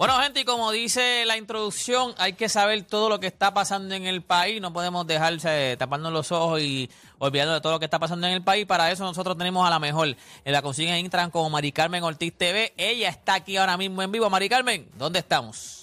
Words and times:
Bueno, 0.00 0.18
gente, 0.22 0.40
y 0.40 0.44
como 0.44 0.72
dice 0.72 1.26
la 1.26 1.36
introducción, 1.36 2.14
hay 2.16 2.32
que 2.32 2.48
saber 2.48 2.84
todo 2.84 3.10
lo 3.10 3.20
que 3.20 3.26
está 3.26 3.52
pasando 3.52 3.94
en 3.94 4.06
el 4.06 4.22
país. 4.22 4.58
No 4.58 4.72
podemos 4.72 5.06
dejarse 5.06 5.76
tapando 5.78 6.10
los 6.10 6.32
ojos 6.32 6.62
y 6.62 6.88
olvidando 7.18 7.52
de 7.52 7.60
todo 7.60 7.72
lo 7.74 7.78
que 7.78 7.84
está 7.84 7.98
pasando 7.98 8.26
en 8.26 8.32
el 8.32 8.42
país. 8.42 8.64
Para 8.64 8.90
eso 8.90 9.04
nosotros 9.04 9.36
tenemos 9.36 9.66
a 9.66 9.68
la 9.68 9.78
mejor. 9.78 10.16
En 10.42 10.52
la 10.54 10.62
consiguen 10.62 10.94
en 10.94 11.00
Instagram 11.00 11.30
como 11.30 11.50
Mari 11.50 11.70
Carmen 11.70 12.02
Ortiz 12.02 12.32
TV. 12.32 12.72
Ella 12.78 13.10
está 13.10 13.34
aquí 13.34 13.58
ahora 13.58 13.76
mismo 13.76 14.00
en 14.00 14.10
vivo. 14.10 14.30
Mari 14.30 14.48
Carmen, 14.48 14.88
¿dónde 14.96 15.18
estamos? 15.18 15.79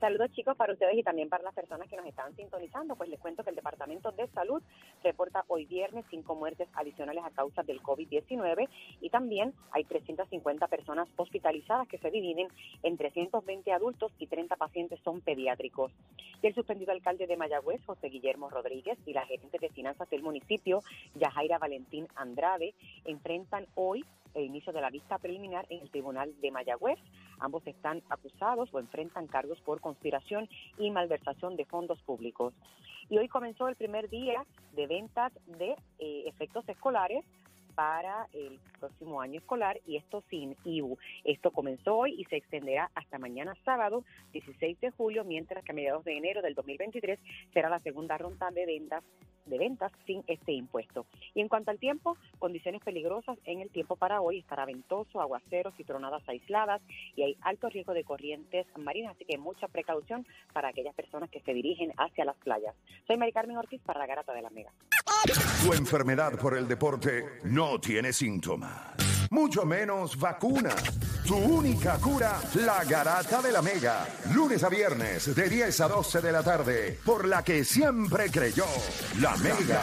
Saludos 0.00 0.30
chicos 0.30 0.56
para 0.56 0.72
ustedes 0.72 0.96
y 0.96 1.02
también 1.02 1.28
para 1.28 1.42
las 1.42 1.54
personas 1.54 1.88
que 1.88 1.96
nos 1.96 2.06
están 2.06 2.34
sintonizando. 2.36 2.94
Pues 2.94 3.10
les 3.10 3.18
cuento 3.18 3.42
que 3.42 3.50
el 3.50 3.56
Departamento 3.56 4.12
de 4.12 4.28
Salud 4.28 4.62
reporta 5.02 5.44
hoy 5.48 5.64
viernes 5.64 6.04
cinco 6.08 6.36
muertes 6.36 6.68
adicionales 6.74 7.24
a 7.24 7.30
causa 7.30 7.64
del 7.64 7.82
COVID-19 7.82 8.68
y 9.00 9.10
también 9.10 9.54
hay 9.72 9.82
350 9.82 10.68
personas 10.68 11.08
hospitalizadas 11.16 11.88
que 11.88 11.98
se 11.98 12.12
dividen 12.12 12.46
en 12.84 12.96
320 12.96 13.72
adultos 13.72 14.12
y 14.20 14.28
30 14.28 14.54
pacientes 14.54 15.00
son 15.02 15.20
pediátricos. 15.20 15.90
Y 16.42 16.46
el 16.46 16.54
suspendido 16.54 16.92
alcalde 16.92 17.26
de 17.26 17.36
Mayagüez, 17.36 17.84
José 17.84 18.08
Guillermo 18.08 18.50
Rodríguez, 18.50 18.96
y 19.04 19.12
la 19.12 19.26
gerente 19.26 19.58
de 19.58 19.68
finanzas 19.70 20.08
del 20.10 20.22
municipio, 20.22 20.82
Yajaira 21.16 21.58
Valentín 21.58 22.06
Andrade, 22.14 22.72
enfrentan 23.04 23.66
hoy 23.74 24.04
el 24.34 24.44
inicio 24.44 24.72
de 24.72 24.80
la 24.80 24.90
vista 24.90 25.18
preliminar 25.18 25.66
en 25.70 25.80
el 25.80 25.90
Tribunal 25.90 26.34
de 26.40 26.50
Mayagüez. 26.50 26.98
Ambos 27.38 27.66
están 27.66 28.02
acusados 28.08 28.68
o 28.72 28.78
enfrentan 28.78 29.26
cargos 29.26 29.60
por 29.60 29.80
conspiración 29.80 30.48
y 30.78 30.90
malversación 30.90 31.56
de 31.56 31.64
fondos 31.64 32.00
públicos. 32.02 32.54
Y 33.08 33.18
hoy 33.18 33.28
comenzó 33.28 33.68
el 33.68 33.76
primer 33.76 34.08
día 34.10 34.44
de 34.74 34.86
ventas 34.86 35.32
de 35.46 35.76
eh, 35.98 36.24
efectos 36.26 36.68
escolares 36.68 37.24
para 37.78 38.26
el 38.32 38.58
próximo 38.80 39.20
año 39.20 39.38
escolar 39.38 39.80
y 39.86 39.98
esto 39.98 40.24
sin 40.28 40.56
IBU. 40.64 40.98
Esto 41.22 41.52
comenzó 41.52 41.98
hoy 41.98 42.20
y 42.20 42.24
se 42.24 42.34
extenderá 42.34 42.90
hasta 42.96 43.20
mañana 43.20 43.54
sábado 43.64 44.02
16 44.32 44.80
de 44.80 44.90
julio, 44.90 45.22
mientras 45.22 45.62
que 45.62 45.70
a 45.70 45.74
mediados 45.76 46.04
de 46.04 46.16
enero 46.16 46.42
del 46.42 46.54
2023 46.54 47.20
será 47.52 47.68
la 47.68 47.78
segunda 47.78 48.18
ronda 48.18 48.50
de 48.50 48.66
ventas 48.66 49.04
de 49.48 49.58
ventas 49.58 49.92
sin 50.06 50.22
este 50.26 50.52
impuesto. 50.52 51.06
Y 51.34 51.40
en 51.40 51.48
cuanto 51.48 51.70
al 51.70 51.78
tiempo, 51.78 52.16
condiciones 52.38 52.82
peligrosas 52.82 53.38
en 53.44 53.60
el 53.60 53.70
tiempo 53.70 53.96
para 53.96 54.20
hoy. 54.20 54.38
Estará 54.38 54.64
ventoso, 54.64 55.20
aguaceros 55.20 55.74
y 55.78 55.84
tronadas 55.84 56.22
aisladas 56.28 56.80
y 57.16 57.22
hay 57.22 57.36
alto 57.42 57.68
riesgo 57.68 57.94
de 57.94 58.04
corrientes 58.04 58.66
marinas, 58.76 59.14
así 59.14 59.24
que 59.24 59.38
mucha 59.38 59.68
precaución 59.68 60.26
para 60.52 60.68
aquellas 60.68 60.94
personas 60.94 61.30
que 61.30 61.40
se 61.40 61.52
dirigen 61.54 61.92
hacia 61.96 62.24
las 62.24 62.36
playas. 62.36 62.74
Soy 63.06 63.16
Mari 63.16 63.32
Carmen 63.32 63.56
Ortiz 63.56 63.80
para 63.82 63.98
la 64.00 64.06
Garata 64.06 64.32
de 64.32 64.42
la 64.42 64.50
Mega. 64.50 64.72
Tu 65.64 65.72
enfermedad 65.72 66.38
por 66.40 66.56
el 66.56 66.68
deporte 66.68 67.24
no 67.44 67.80
tiene 67.80 68.12
síntomas, 68.12 68.94
mucho 69.30 69.64
menos 69.64 70.18
vacuna. 70.18 70.74
Tu 71.26 71.36
única 71.36 71.98
cura, 71.98 72.40
la 72.54 72.84
garata 72.84 73.42
de 73.42 73.52
la 73.52 73.62
Mega. 73.62 74.06
Lunes 74.32 74.62
a 74.64 74.68
viernes, 74.68 75.34
de 75.34 75.48
10 75.48 75.80
a 75.80 75.88
12 75.88 76.20
de 76.20 76.32
la 76.32 76.42
tarde, 76.42 76.98
por 77.04 77.26
la 77.26 77.42
que 77.42 77.64
siempre 77.64 78.30
creyó, 78.30 78.66
la 79.20 79.36
Mega. 79.36 79.82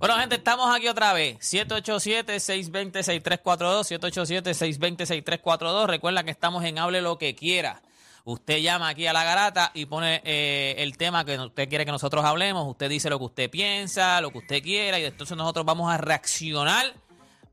Bueno, 0.00 0.16
gente, 0.16 0.34
estamos 0.36 0.74
aquí 0.74 0.88
otra 0.88 1.12
vez. 1.12 1.36
787-620-6342. 1.40 4.00
787-620-6342. 4.00 5.86
Recuerda 5.86 6.24
que 6.24 6.30
estamos 6.30 6.64
en 6.64 6.78
Hable 6.78 7.02
lo 7.02 7.18
que 7.18 7.34
quiera. 7.34 7.82
Usted 8.24 8.58
llama 8.58 8.88
aquí 8.88 9.06
a 9.06 9.12
la 9.12 9.24
garata 9.24 9.70
y 9.74 9.86
pone 9.86 10.20
eh, 10.24 10.74
el 10.78 10.96
tema 10.96 11.24
que 11.24 11.38
usted 11.38 11.68
quiere 11.68 11.84
que 11.84 11.92
nosotros 11.92 12.24
hablemos. 12.24 12.66
Usted 12.68 12.88
dice 12.88 13.10
lo 13.10 13.18
que 13.18 13.24
usted 13.24 13.50
piensa, 13.50 14.20
lo 14.20 14.30
que 14.30 14.38
usted 14.38 14.62
quiera, 14.62 14.98
y 14.98 15.04
entonces 15.04 15.36
nosotros 15.36 15.64
vamos 15.64 15.92
a 15.92 15.96
reaccionar 15.96 16.94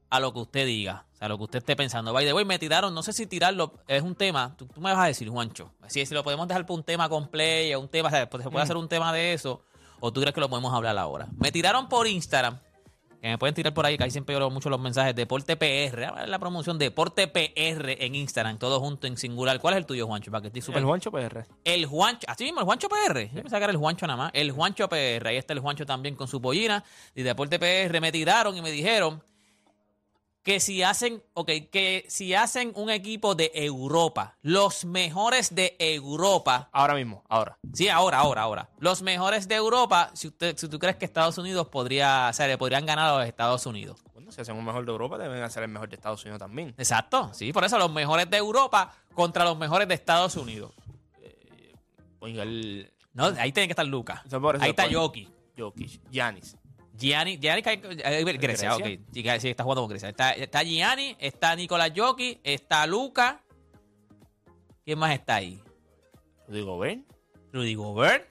a 0.10 0.20
lo 0.20 0.34
que 0.34 0.40
usted 0.40 0.66
diga, 0.66 1.06
o 1.14 1.18
sea, 1.18 1.28
lo 1.28 1.38
que 1.38 1.44
usted 1.44 1.60
esté 1.60 1.76
pensando. 1.76 2.14
By 2.14 2.26
the 2.26 2.34
way, 2.34 2.46
me 2.46 2.60
tiraron, 2.60 2.94
no 2.94 3.04
sé 3.04 3.14
si 3.14 3.28
tirarlo 3.28 3.74
es 3.88 4.02
un 4.02 4.16
tema, 4.16 4.56
tú, 4.58 4.68
me 4.78 4.94
vas 4.94 5.00
a 5.00 5.08
decir, 5.08 5.30
Juancho, 5.30 5.72
si, 5.88 6.06
si 6.06 6.14
lo 6.14 6.24
podemos 6.24 6.48
dejar 6.48 6.66
por 6.66 6.78
un 6.78 6.84
tema 6.84 7.10
con 7.10 7.28
play 7.28 7.76
un 7.76 7.90
tema, 7.90 8.08
o 8.08 8.12
sea, 8.12 8.30
pues, 8.30 8.44
se 8.44 8.50
puede 8.50 8.64
hacer 8.64 8.78
un 8.78 8.88
tema 8.88 9.12
de 9.12 9.34
eso, 9.34 9.64
o 10.00 10.14
tú 10.14 10.22
crees 10.22 10.34
que 10.34 10.40
lo 10.40 10.50
podemos 10.50 10.74
hablar 10.74 10.98
ahora. 10.98 11.28
Me 11.38 11.52
tiraron 11.52 11.90
por 11.90 12.08
Instagram 12.08 12.60
que 13.22 13.28
me 13.28 13.38
pueden 13.38 13.56
tirar 13.56 13.74
por 13.74 13.86
ahí, 13.86 13.98
que 13.98 14.04
ahí 14.04 14.12
siempre 14.12 14.36
yo 14.38 14.50
mucho 14.50 14.70
los 14.70 14.80
mensajes. 14.80 15.16
Deporte 15.16 15.56
PR, 15.58 16.28
la 16.28 16.40
promoción 16.40 16.78
Deporte 16.78 17.28
PR 17.28 18.04
en 18.04 18.16
Instagram, 18.16 18.58
todo 18.58 18.80
junto 18.80 19.08
en 19.08 19.18
singular. 19.18 19.60
¿Cuál 19.60 19.74
es 19.74 19.80
el 19.80 19.86
tuyo, 19.86 20.08
Juancho? 20.08 20.32
Para 20.32 20.42
que 20.42 20.48
estoy 20.48 20.62
super... 20.62 20.80
El 20.80 20.86
Juancho 20.86 21.12
PR. 21.12 21.46
El 21.64 21.86
Juancho, 21.86 22.28
así 22.30 22.44
mismo, 22.44 22.60
el 22.60 22.66
Juancho 22.66 22.88
PR. 22.90 23.30
Yo 23.34 23.44
me 23.44 23.50
sacar 23.50 23.70
el 23.70 23.78
Juancho 23.78 24.06
nada 24.08 24.18
más. 24.18 24.32
El 24.34 24.52
Juancho 24.52 24.88
PR. 24.88 25.28
Ahí 25.28 25.38
está 25.38 25.54
el 25.54 25.60
Juancho 25.60 25.86
también 25.86 26.16
con 26.16 26.28
su 26.28 26.42
pollina. 26.42 26.84
Y 27.16 27.24
Deporte 27.24 27.60
PR 27.60 28.00
me 28.00 28.12
tiraron 28.12 28.56
y 28.56 28.62
me 28.62 28.72
dijeron 28.72 29.24
que 30.48 30.62
si 30.62 30.82
hacen, 30.82 31.22
ok, 31.34 31.52
que 31.70 32.06
si 32.08 32.34
hacen 32.34 32.72
un 32.76 32.90
equipo 32.90 33.36
de 33.36 33.52
Europa, 33.54 34.38
los 34.42 34.86
mejores 34.86 35.54
de 35.54 35.76
Europa. 35.78 36.70
Ahora 36.72 36.96
mismo, 36.96 37.22
ahora. 37.28 37.58
Sí, 37.74 37.90
ahora, 37.90 38.20
ahora, 38.20 38.44
ahora. 38.44 38.70
Los 38.80 39.02
mejores 39.02 39.50
de 39.50 39.56
Europa, 39.56 40.10
si 40.14 40.30
usted, 40.30 40.56
si 40.56 40.70
tú 40.70 40.80
crees 40.80 40.96
que 40.96 41.04
Estados 41.04 41.38
Unidos 41.38 41.68
podría, 41.68 42.30
o 42.30 42.34
sea, 42.34 42.48
le 42.48 42.58
podrían 42.58 42.86
ganar 42.86 43.10
a 43.10 43.18
los 43.18 43.28
Estados 43.28 43.66
Unidos. 43.66 44.00
Bueno, 44.14 44.32
si 44.32 44.40
hacen 44.40 44.56
un 44.56 44.64
mejor 44.64 44.86
de 44.86 44.92
Europa, 44.94 45.18
deben 45.18 45.44
hacer 45.44 45.64
el 45.64 45.70
mejor 45.70 45.90
de 45.90 45.98
Estados 45.98 46.24
Unidos 46.24 46.40
también. 46.40 46.74
Exacto, 46.78 47.30
sí, 47.34 47.52
por 47.52 47.66
eso 47.66 47.78
los 47.78 47.92
mejores 47.92 48.30
de 48.30 48.38
Europa 48.38 48.96
contra 49.16 49.44
los 49.44 49.58
mejores 49.58 49.86
de 49.90 49.96
Estados 49.96 50.38
Unidos. 50.38 50.72
Eh, 51.24 51.76
oiga, 52.20 52.44
el... 52.44 52.90
No, 53.12 53.26
ahí 53.38 53.52
tiene 53.52 53.68
que 53.68 53.74
estar 53.74 53.86
Lucas. 53.86 54.22
Ahí 54.62 54.70
está. 54.70 54.88
Jokic. 54.90 55.30
Jokic, 55.58 56.10
Giannis. 56.10 56.56
Gianni, 56.98 57.38
Gianni 57.38 57.62
cae- 57.62 57.82
eh, 57.84 58.24
Grecia, 58.24 58.74
Grecia? 58.76 58.76
ok. 58.76 59.40
Sí, 59.40 59.50
está 59.50 59.64
jugando 59.64 59.82
con 59.84 59.90
Grecia. 59.90 60.10
Está, 60.10 60.32
está 60.32 60.64
Gianni, 60.64 61.16
está 61.20 61.56
Nicolás 61.56 61.92
Jokic, 61.96 62.40
está 62.44 62.86
Luca. 62.88 63.42
¿Quién 64.84 64.98
más 65.00 65.12
está 65.14 65.36
ahí? 65.36 65.62
Rudy 66.48 66.62
Gobert. 66.62 67.00
Rudy 67.54 67.76
Gobert. 67.76 68.30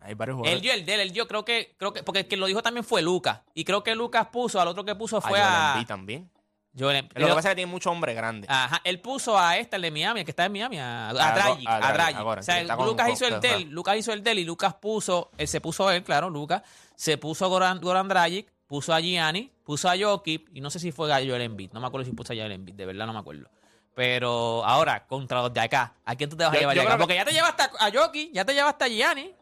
Hay 0.00 0.14
varios 0.14 0.36
Él 0.36 0.38
jugadores. 0.38 0.62
dio 0.62 0.72
el 0.72 0.86
de 0.86 0.94
él, 0.94 1.00
él 1.00 1.12
dio, 1.12 1.26
creo 1.28 1.44
que, 1.44 1.74
creo 1.78 1.92
que, 1.92 2.02
porque 2.02 2.20
el 2.20 2.28
que 2.28 2.36
lo 2.36 2.46
dijo 2.46 2.62
también 2.62 2.84
fue 2.84 3.02
Lucas. 3.02 3.40
Y 3.54 3.64
creo 3.64 3.82
que 3.82 3.94
Lucas 3.94 4.28
puso, 4.32 4.60
al 4.60 4.68
otro 4.68 4.84
que 4.84 4.94
puso 4.94 5.20
fue 5.20 5.38
Joel 5.38 5.42
a. 5.42 5.84
También. 5.86 6.30
Joel. 6.78 7.08
Lo 7.14 7.26
que 7.26 7.32
pasa 7.34 7.48
es 7.48 7.52
que 7.52 7.56
tiene 7.56 7.70
mucho 7.72 7.90
hombre 7.90 8.14
grande. 8.14 8.46
Ajá, 8.48 8.80
él 8.84 9.00
puso 9.00 9.36
a 9.38 9.56
este, 9.58 9.76
el 9.76 9.82
de 9.82 9.90
Miami, 9.90 10.20
el 10.20 10.24
que 10.26 10.30
está 10.30 10.44
en 10.44 10.52
Miami, 10.52 10.78
a, 10.78 11.08
a 11.08 11.10
A- 11.10 11.12
Dragic, 11.34 11.68
a 11.68 11.76
a 11.76 11.78
Dragic, 11.80 11.94
Dragic. 11.96 12.16
ahora, 12.18 12.40
O 12.40 12.44
sea, 12.44 12.62
Lucas 12.76 13.10
hizo 13.10 13.26
el 13.26 13.40
del. 13.40 13.68
Lucas 13.70 13.96
hizo 13.96 14.12
el 14.12 14.22
del 14.22 14.38
y 14.38 14.44
Lucas 14.44 14.74
puso, 14.74 15.30
él 15.36 15.48
se 15.48 15.60
puso 15.60 15.90
él, 15.90 16.04
claro, 16.04 16.30
Lucas, 16.30 16.62
se 16.98 17.16
puso 17.16 17.48
Goran, 17.48 17.80
Goran 17.80 18.08
Dragic, 18.08 18.52
puso 18.66 18.92
a 18.92 19.00
Gianni, 19.00 19.52
puso 19.62 19.88
a 19.88 19.94
Jokic, 19.96 20.50
y 20.52 20.60
no 20.60 20.68
sé 20.68 20.80
si 20.80 20.90
fue 20.90 21.10
a 21.12 21.16
Joel 21.24 21.42
Embiid, 21.42 21.70
no 21.72 21.80
me 21.80 21.86
acuerdo 21.86 22.04
si 22.04 22.10
puso 22.12 22.32
a 22.32 22.36
Joel 22.36 22.50
Embiid, 22.50 22.74
de 22.74 22.86
verdad 22.86 23.06
no 23.06 23.12
me 23.12 23.20
acuerdo. 23.20 23.48
Pero 23.94 24.64
ahora, 24.64 25.06
contra 25.06 25.40
los 25.42 25.52
de 25.54 25.60
acá, 25.60 25.94
¿a 26.04 26.16
quién 26.16 26.28
tú 26.28 26.36
te 26.36 26.42
vas 26.44 26.52
a 26.54 26.58
llevar 26.58 26.74
de 26.74 26.80
acá? 26.80 26.88
creo 26.88 26.98
que- 26.98 27.02
Porque 27.02 27.14
ya 27.14 27.24
te 27.24 27.32
llevaste 27.32 27.62
a 27.78 27.90
Jokic, 27.92 28.32
ya 28.32 28.44
te 28.44 28.52
llevaste 28.54 28.84
a 28.84 28.88
Gianni. 28.88 29.32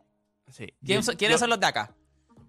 Sí. 0.50 0.66
¿Quién 0.84 1.00
Yo- 1.00 1.16
¿Quiénes 1.16 1.34
yo- 1.37 1.39
son 1.39 1.49
los 1.50 1.59
de 1.61 1.66
acá? 1.66 1.95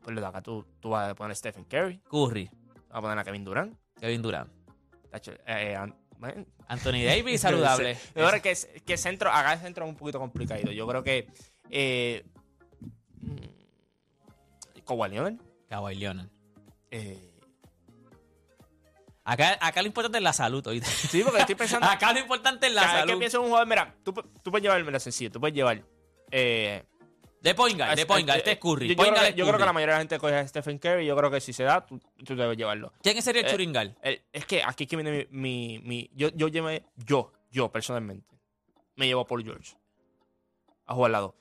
Pues 0.02 0.14
lo 0.14 0.20
de 0.22 0.28
acá 0.28 0.42
tú, 0.42 0.66
tú 0.82 0.90
vas 0.90 1.10
a 1.10 1.16
poner 1.16 1.32
a 1.32 1.36
Stephen 1.36 1.64
Curry, 1.64 2.00
Curry, 2.10 2.50
vas 2.90 2.98
a 2.98 3.02
poner 3.02 3.18
a 3.18 3.24
Kevin 3.24 3.44
Durant. 3.46 3.78
Kevin 4.00 4.22
Durant, 4.22 4.50
eh, 5.48 5.78
Anthony 6.68 7.04
Davis, 7.06 7.42
saludable. 7.42 7.98
Yo 8.16 8.28
creo 8.28 8.42
que, 8.42 8.58
que 8.86 8.98
centro, 8.98 9.32
acá 9.32 9.54
el 9.54 9.60
centro 9.60 9.86
es 9.86 9.90
un 9.90 9.96
poquito 9.96 10.20
complicado. 10.20 10.72
Yo 10.72 10.86
creo 10.88 11.04
que 11.04 11.28
eh, 11.70 12.26
Kawhi 14.88 15.10
Leonard, 15.10 15.36
Kawhi 15.70 15.96
Leonard. 15.96 16.30
eh, 16.92 17.34
Acá, 19.24 19.58
acá 19.60 19.82
lo 19.82 19.88
importante 19.88 20.18
es 20.20 20.24
la 20.24 20.32
salud, 20.32 20.66
¿oíste? 20.68 20.90
sí, 20.90 21.22
porque 21.22 21.42
estoy 21.42 21.56
pensando. 21.56 21.86
Acá 21.92 22.14
lo 22.14 22.20
importante 22.20 22.68
es 22.68 22.74
la 22.74 22.82
cada 22.84 23.00
salud. 23.02 23.14
que 23.14 23.20
pienso 23.20 23.38
en 23.40 23.44
un 23.44 23.50
jugador, 23.50 23.68
mira, 23.68 23.96
tú, 24.04 24.14
tú 24.14 24.52
puedes 24.52 24.64
llevar, 24.64 24.82
mira, 24.86 25.00
sencillo, 25.02 25.30
tú 25.30 25.42
puedes 25.42 25.54
llevar. 25.54 25.84
Eh, 26.32 26.82
De 27.42 27.54
point 27.54 27.78
guard, 27.78 27.98
de 27.98 28.06
point 28.06 28.26
guard, 28.26 28.38
este 28.38 28.54
es 28.54 28.58
Curry. 28.58 28.88
Yo, 28.88 28.96
yo 28.96 29.04
creo 29.04 29.14
que, 29.14 29.28
es 29.28 29.36
yo 29.36 29.44
creo 29.44 29.46
que 29.48 29.52
Curry. 29.58 29.66
la 29.66 29.74
mayoría 29.74 29.94
de 29.96 29.98
la 29.98 30.02
gente 30.02 30.18
coge 30.20 30.36
a 30.36 30.48
Stephen 30.48 30.78
Curry. 30.80 31.06
Yo 31.06 31.16
creo 31.18 31.30
que 31.30 31.42
si 31.42 31.52
se 31.52 31.64
da, 31.64 31.86
tú, 31.86 32.00
tú 32.26 32.36
debes 32.38 32.58
llevarlo. 32.58 32.94
¿Quién 33.04 33.22
sería 33.22 33.42
el 33.42 33.48
Eh? 33.48 33.94
El- 34.02 34.22
es 34.32 34.46
que 34.46 34.64
aquí 34.64 34.86
es 34.86 34.90
que 34.90 34.96
viene 34.96 35.28
mi. 35.30 35.78
mi, 35.78 35.80
mi- 35.80 36.10
yo, 36.14 36.30
yo 36.34 36.48
llevé, 36.48 36.86
yo, 36.96 37.34
yo 37.52 37.70
personalmente, 37.70 38.34
me 38.96 39.08
llevo 39.08 39.22
a 39.22 39.28
Paul 39.28 39.44
George 39.44 39.76
a 40.86 40.94
jugar 40.94 41.10
al 41.10 41.12
lado. 41.12 41.36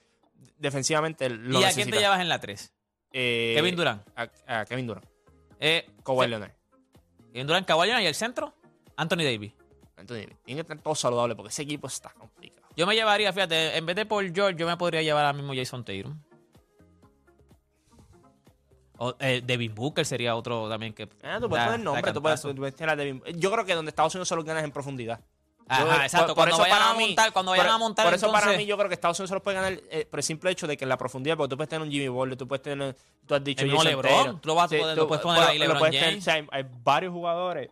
Defensivamente 0.58 1.30
lo 1.30 1.60
¿Y 1.60 1.62
a 1.62 1.66
necesita. 1.68 1.84
quién 1.84 1.90
te 1.94 2.00
llevas 2.00 2.20
en 2.20 2.28
la 2.28 2.40
3? 2.40 2.72
Eh, 3.18 3.54
Kevin 3.56 3.74
Durant. 3.76 4.02
A, 4.14 4.28
a 4.60 4.64
Kevin 4.66 4.86
Durant. 4.86 5.06
Eh, 5.58 5.88
Kawhi 6.04 6.28
Leonard. 6.28 6.52
Kevin 7.32 7.46
Durant, 7.46 7.66
Kawhi 7.66 7.86
Leonard 7.86 8.02
y 8.04 8.06
el 8.08 8.14
centro, 8.14 8.52
Anthony 8.96 9.24
Davis. 9.24 9.52
Entonces, 9.96 10.26
tiene 10.44 10.58
que 10.58 10.60
estar 10.60 10.78
todo 10.78 10.94
saludable 10.94 11.34
porque 11.34 11.48
ese 11.48 11.62
equipo 11.62 11.86
está 11.86 12.10
complicado. 12.10 12.68
Yo 12.76 12.86
me 12.86 12.94
llevaría, 12.94 13.32
fíjate, 13.32 13.78
en 13.78 13.86
vez 13.86 13.96
de 13.96 14.04
Paul 14.04 14.30
George, 14.34 14.58
yo 14.58 14.66
me 14.66 14.76
podría 14.76 15.00
llevar 15.00 15.24
ahora 15.24 15.32
mismo 15.36 15.54
Jason 15.54 15.82
Tatum. 15.82 16.20
O 18.98 19.14
eh, 19.20 19.42
Devin 19.44 19.74
Booker 19.74 20.04
sería 20.06 20.34
otro 20.36 20.68
también 20.68 20.92
que. 20.94 21.08
Ah, 21.22 21.38
tú 21.40 21.48
puedes 21.48 21.64
da- 21.64 21.72
poner 21.72 21.84
nombre, 21.84 22.12
tú 22.12 22.22
puedes, 22.22 22.40
tú 22.42 22.54
puedes 22.54 22.74
tener 22.76 22.90
a 22.98 23.02
Devin- 23.02 23.22
Yo 23.38 23.50
creo 23.50 23.64
que 23.64 23.74
donde 23.74 23.90
Estados 23.90 24.14
Unidos 24.14 24.28
se 24.28 24.36
lo 24.36 24.42
ganas 24.44 24.64
en 24.64 24.72
profundidad. 24.72 25.20
Ajá, 25.68 25.84
Yo- 25.84 26.02
exacto. 26.04 26.26
por- 26.28 26.34
cuando 26.36 26.54
eso 26.54 26.62
vayan 26.62 26.78
para 26.78 26.90
a 26.90 26.94
mí- 26.94 27.06
montar, 27.06 27.32
cuando 27.32 27.50
vayan 27.50 27.66
por- 27.66 27.74
a 27.74 27.78
montar, 27.78 28.04
Por 28.06 28.14
eso 28.14 28.30
para 28.30 28.52
mí 28.56 28.66
yo 28.66 28.76
creo 28.76 28.88
que 28.88 28.94
Estados 28.94 29.18
Unidos 29.18 29.30
se 29.30 29.34
los 29.34 29.42
puede 29.42 29.56
ganar 29.56 29.72
eh, 29.90 30.06
por 30.08 30.20
el 30.20 30.24
simple 30.24 30.50
hecho 30.52 30.66
de 30.68 30.76
que 30.76 30.84
en 30.84 30.88
la 30.88 30.96
profundidad, 30.96 31.36
porque 31.36 31.50
tú 31.50 31.56
puedes 31.56 31.68
tener 31.68 31.84
un 31.84 31.90
Jimmy 31.92 32.06
Butler, 32.08 32.36
tú 32.38 32.46
puedes 32.46 32.62
tener, 32.62 32.96
tú 33.26 33.34
has 33.34 33.42
dicho 33.42 33.62
El 33.64 33.70
mismo 33.70 33.82
LeBron, 33.82 34.40
tú 34.40 34.48
lo 34.48 34.54
vas 34.54 34.72
a 34.72 34.76
poder- 34.78 34.96
lo 34.96 35.08
puedes 35.08 35.22
poner 35.22 35.42
ahí 35.42 35.58
LeBron 35.58 35.82
tener, 35.90 36.00
James. 36.04 36.18
o 36.18 36.20
sea, 36.24 36.34
hay, 36.34 36.46
hay 36.52 36.64
varios 36.84 37.12
jugadores. 37.12 37.70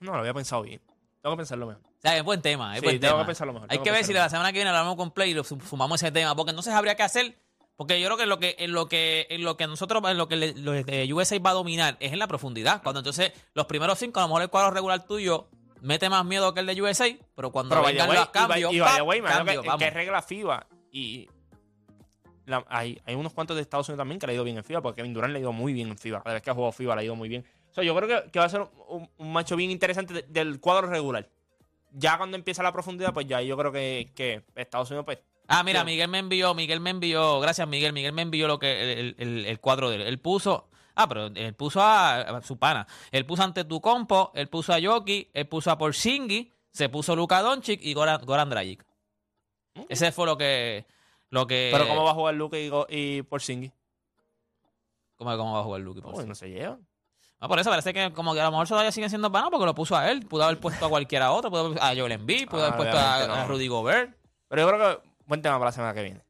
No, 0.00 0.12
lo 0.12 0.18
había 0.18 0.34
pensado 0.34 0.62
bien. 0.62 0.80
Tengo 1.22 1.34
que 1.36 1.38
pensarlo 1.40 1.66
mejor. 1.66 1.82
O 1.82 2.00
sea, 2.00 2.16
es 2.16 2.22
buen 2.22 2.42
tema, 2.42 2.74
es 2.74 2.80
Sí, 2.80 2.86
buen 2.86 3.00
tengo 3.00 3.14
tema. 3.14 3.22
que 3.24 3.26
pensarlo 3.28 3.52
mejor, 3.54 3.68
Hay 3.72 3.78
que 3.78 3.84
que 3.84 3.90
ver 3.90 4.04
si 4.04 4.12
la 4.12 4.28
semana 4.28 4.52
que 4.52 4.58
viene 4.58 4.68
hablamos 4.70 4.96
con 4.96 5.10
Play 5.10 5.30
y 5.30 5.34
lo 5.34 5.42
sum- 5.42 5.60
sumamos 5.66 6.02
ese 6.02 6.12
tema, 6.12 6.36
porque 6.36 6.50
entonces 6.50 6.74
habría 6.74 6.94
que 6.96 7.02
hacer, 7.02 7.34
porque 7.76 7.98
yo 8.00 8.06
creo 8.08 8.18
que 8.18 8.26
lo 8.26 8.38
que 8.38 8.54
en 8.58 8.72
lo 8.72 8.86
que 8.88 9.26
en 9.30 9.42
lo 9.42 9.56
que 9.56 9.66
nosotros 9.66 10.02
en 10.08 10.18
lo 10.18 10.28
que 10.28 10.36
le- 10.36 10.52
lo 10.54 10.72
de 10.72 11.12
USA 11.12 11.38
va 11.38 11.50
a 11.50 11.54
dominar 11.54 11.96
es 12.00 12.12
en 12.12 12.18
la 12.18 12.26
profundidad. 12.28 12.82
Cuando 12.82 13.00
entonces 13.00 13.32
los 13.54 13.64
primeros 13.66 13.98
cinco, 13.98 14.20
a 14.20 14.24
lo 14.24 14.28
mejor 14.28 14.42
el 14.42 14.48
cuadro 14.50 14.70
regular 14.70 15.06
tuyo 15.06 15.48
mete 15.84 16.08
más 16.10 16.24
miedo 16.24 16.52
que 16.54 16.60
el 16.60 16.66
de 16.66 16.80
USA, 16.82 17.06
pero 17.34 17.50
cuando 17.52 17.74
Pero 17.74 17.86
vengan 17.86 18.12
los 18.14 18.28
cambios, 18.30 18.72
y 18.72 18.80
by 18.80 18.90
the 18.92 18.98
¡pap! 18.98 19.06
way, 19.08 19.20
me 19.22 19.28
imagino 19.28 19.62
cambio, 19.62 19.78
que, 19.78 19.90
regla 19.90 20.22
FIBA 20.22 20.66
y 20.90 21.28
la- 22.46 22.64
hay, 22.68 23.00
hay 23.06 23.14
unos 23.14 23.32
cuantos 23.32 23.56
de 23.56 23.62
Estados 23.62 23.88
Unidos 23.88 24.00
también 24.00 24.18
que 24.18 24.26
le 24.26 24.32
ha 24.32 24.34
ido 24.34 24.44
bien 24.44 24.56
en 24.58 24.64
FIBA, 24.64 24.82
porque 24.82 24.96
Kevin 24.96 25.14
Durant 25.14 25.32
le 25.32 25.38
ha 25.38 25.42
ido 25.42 25.52
muy 25.52 25.72
bien 25.72 25.88
en 25.88 25.98
FIBA. 25.98 26.22
Cada 26.22 26.34
vez 26.34 26.42
que 26.42 26.50
ha 26.50 26.54
jugado 26.54 26.72
FIBA 26.72 26.94
le 26.96 27.00
ha 27.02 27.04
ido 27.04 27.16
muy 27.16 27.28
bien. 27.28 27.44
O 27.70 27.74
sea, 27.74 27.82
yo 27.84 27.94
creo 27.96 28.08
que, 28.24 28.30
que 28.30 28.38
va 28.38 28.44
a 28.44 28.48
ser 28.48 28.66
un, 28.88 29.08
un 29.16 29.32
macho 29.32 29.56
bien 29.56 29.70
interesante 29.70 30.12
de- 30.14 30.22
del 30.28 30.60
cuadro 30.60 30.86
regular. 30.88 31.28
Ya 31.92 32.16
cuando 32.18 32.36
empieza 32.36 32.62
la 32.62 32.72
profundidad, 32.72 33.12
pues 33.14 33.26
ya 33.26 33.40
yo 33.40 33.56
creo 33.56 33.72
que, 33.72 34.10
que 34.14 34.44
Estados 34.56 34.90
Unidos, 34.90 35.04
pues. 35.04 35.18
Ah, 35.48 35.62
mira. 35.62 35.84
Miguel 35.84 36.08
me 36.08 36.18
envió, 36.18 36.54
Miguel 36.54 36.80
me 36.80 36.90
envió, 36.90 37.38
gracias 37.40 37.68
Miguel, 37.68 37.92
Miguel 37.92 38.12
me 38.12 38.22
envió 38.22 38.46
lo 38.48 38.58
que 38.58 38.92
el, 39.00 39.14
el- 39.18 39.46
el 39.46 39.60
cuadro 39.60 39.90
de 39.90 39.96
él. 39.96 40.02
Él 40.02 40.18
puso, 40.18 40.68
ah, 40.94 41.06
pero 41.08 41.26
él 41.26 41.54
puso 41.54 41.80
a, 41.80 42.20
a 42.20 42.42
su 42.42 42.56
pana. 42.58 42.86
Él 43.10 43.26
puso 43.26 43.42
ante 43.42 43.64
tu 43.64 43.80
compo, 43.80 44.30
él 44.34 44.48
puso 44.48 44.72
a 44.72 44.78
Yoki, 44.78 45.30
él 45.32 45.46
puso 45.48 45.70
a 45.70 45.78
Porzingis, 45.78 46.48
se 46.70 46.88
puso 46.88 47.14
Luka 47.16 47.40
Doncic 47.42 47.80
y 47.82 47.94
Goran, 47.94 48.24
Goran 48.24 48.50
Dragic. 48.50 48.84
Ese 49.88 50.12
fue 50.12 50.26
lo 50.26 50.36
que 50.36 50.86
lo 51.30 51.46
que 51.46 51.70
Pero 51.72 51.88
¿cómo 51.88 52.04
va 52.04 52.12
a 52.12 52.14
jugar 52.14 52.34
Luke 52.34 52.60
y, 52.60 52.70
y 52.96 53.22
Porzingis? 53.22 53.72
¿Cómo, 55.16 55.36
cómo 55.36 55.52
va 55.54 55.60
a 55.60 55.64
jugar 55.64 55.80
Luka? 55.80 56.08
Uy, 56.08 56.26
no 56.26 56.34
se 56.34 56.48
llevan. 56.50 56.86
Ah, 57.40 57.48
por 57.48 57.58
eso 57.58 57.70
parece 57.70 57.92
que 57.92 58.12
como 58.12 58.32
que 58.34 58.40
a 58.40 58.44
lo 58.44 58.50
mejor 58.52 58.66
todavía 58.68 58.90
siguen 58.92 59.10
siendo 59.10 59.30
panas 59.30 59.50
porque 59.50 59.66
lo 59.66 59.74
puso 59.74 59.96
a 59.96 60.10
él. 60.10 60.24
Pudo 60.26 60.44
haber 60.44 60.58
puesto 60.60 60.86
a 60.86 60.88
cualquiera 60.88 61.30
otro, 61.32 61.50
pudo 61.50 61.66
haber, 61.66 61.78
a 61.82 61.94
Joel 61.94 62.12
Embiid, 62.12 62.48
pudo 62.48 62.62
Ah, 62.62 62.66
haber 62.68 62.76
puesto 62.76 62.96
a, 62.98 63.26
no. 63.26 63.34
a 63.34 63.44
Rudy 63.46 63.68
Gobert. 63.68 64.16
Pero 64.48 64.62
yo 64.62 64.68
creo 64.68 65.00
que 65.02 65.08
buen 65.26 65.42
tema 65.42 65.56
para 65.56 65.66
la 65.68 65.72
semana 65.72 65.92
que 65.94 66.02
viene. 66.02 66.22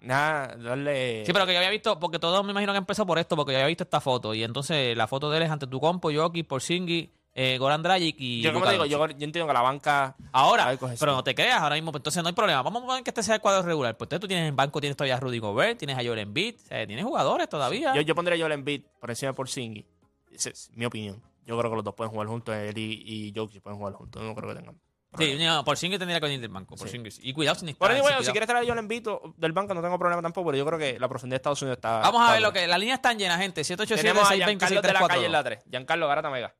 Nada, 0.00 0.56
darle. 0.56 1.24
Sí, 1.24 1.32
pero 1.32 1.46
que 1.46 1.52
yo 1.52 1.58
había 1.58 1.70
visto, 1.70 1.98
porque 1.98 2.18
todo 2.18 2.42
me 2.44 2.52
imagino 2.52 2.72
que 2.72 2.78
empezó 2.78 3.06
por 3.06 3.18
esto, 3.18 3.34
porque 3.36 3.52
yo 3.52 3.58
había 3.58 3.68
visto 3.68 3.84
esta 3.84 4.00
foto. 4.00 4.34
Y 4.34 4.44
entonces 4.44 4.96
la 4.96 5.06
foto 5.06 5.30
de 5.30 5.38
él 5.38 5.42
es 5.44 5.50
ante 5.50 5.66
tu 5.66 5.80
compo, 5.80 6.10
Jokic, 6.12 6.46
Porzingis, 6.46 7.08
eh, 7.34 7.58
Goran 7.58 7.82
Dragic 7.82 8.16
y. 8.18 8.42
yo, 8.42 8.52
como 8.52 8.64
te 8.66 8.72
digo, 8.72 8.86
yo, 8.86 8.98
yo 8.98 9.24
entiendo 9.24 9.46
que 9.46 9.52
la 9.52 9.62
banca. 9.62 10.16
Ahora, 10.32 10.76
pero 10.98 11.12
no 11.12 11.24
te 11.24 11.34
creas, 11.34 11.60
ahora 11.60 11.74
mismo, 11.74 11.92
pues, 11.92 12.00
entonces 12.00 12.22
no 12.22 12.28
hay 12.28 12.34
problema. 12.34 12.62
Vamos 12.62 12.82
a 12.82 12.86
poner 12.86 13.04
que 13.04 13.10
este 13.10 13.22
sea 13.22 13.34
el 13.36 13.40
cuadro 13.40 13.62
regular. 13.62 13.96
Pues 13.96 14.06
entonces 14.06 14.20
tú 14.20 14.28
tienes 14.28 14.48
en 14.48 14.56
banco, 14.56 14.80
tienes 14.80 14.96
todavía 14.96 15.16
a 15.16 15.20
Rudy 15.20 15.38
Gobert, 15.38 15.78
tienes 15.78 15.98
a 15.98 16.04
Joel 16.04 16.20
Embiid, 16.20 16.54
o 16.56 16.66
sea, 16.66 16.86
tienes 16.86 17.04
jugadores 17.04 17.48
todavía. 17.48 17.94
Yo, 17.94 18.02
yo 18.02 18.14
pondría 18.14 18.36
a 18.36 18.40
Joel 18.40 18.52
Embiid 18.52 18.82
por 19.00 19.10
encima 19.10 19.32
de 19.32 19.34
Porzingis. 19.34 19.84
Esa 20.32 20.50
es 20.50 20.70
mi 20.74 20.84
opinión. 20.84 21.22
Yo 21.46 21.58
creo 21.58 21.70
que 21.70 21.76
los 21.76 21.84
dos 21.84 21.94
pueden 21.94 22.10
jugar 22.10 22.26
juntos. 22.26 22.54
Él 22.54 22.76
y, 22.76 23.02
y 23.06 23.32
Jokic 23.34 23.62
pueden 23.62 23.78
jugar 23.78 23.94
juntos. 23.94 24.22
No 24.22 24.34
creo 24.34 24.50
que 24.50 24.56
tengan. 24.56 24.80
Sí, 25.18 25.36
no, 25.44 25.64
Porzingis 25.64 25.98
tendría 25.98 26.20
que 26.20 26.26
venir 26.26 26.40
del 26.40 26.50
banco. 26.50 26.76
Porzingis. 26.76 27.18
Y 27.22 27.32
cuidado 27.32 27.54
sin 27.56 27.74
Por 27.74 27.90
estar- 27.90 27.96
sí, 27.96 28.02
bueno, 28.02 28.22
si 28.22 28.30
quieres 28.32 28.46
traer 28.48 28.64
a 28.64 28.66
Joel 28.66 28.78
Embiid 28.78 29.08
o- 29.08 29.34
del 29.36 29.52
banco, 29.52 29.74
no 29.74 29.82
tengo 29.82 29.98
problema 29.98 30.22
tampoco. 30.22 30.46
Pero 30.50 30.58
yo 30.58 30.66
creo 30.66 30.78
que 30.78 30.98
la 30.98 31.08
profundidad 31.08 31.34
de 31.34 31.36
Estados 31.36 31.62
Unidos 31.62 31.78
está. 31.78 32.00
Vamos 32.00 32.20
a 32.20 32.24
está 32.24 32.32
ver 32.34 32.42
lo 32.42 32.52
que. 32.52 32.66
Las 32.66 32.78
líneas 32.78 32.98
están 32.98 33.18
llenas, 33.18 33.38
gente. 33.40 33.62
787 33.64 34.02
Tenemos 34.02 34.24
a 34.26 34.34
620 34.34 34.66
Giancarlo 34.66 34.82
de 34.82 34.92
la 34.92 35.08
calle 35.08 35.26
en 35.26 35.32
la 35.32 35.38
6342. 35.42 35.62
3. 35.64 35.70
Giancarlo 35.70 36.08
Garata 36.08 36.30
Mega. 36.30 36.54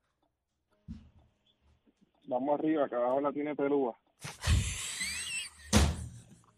Vamos 2.29 2.59
arriba, 2.59 2.89
que 2.89 2.95
abajo 2.97 3.21
la 3.21 3.33
tiene 3.33 3.55
pelúa. 3.55 3.97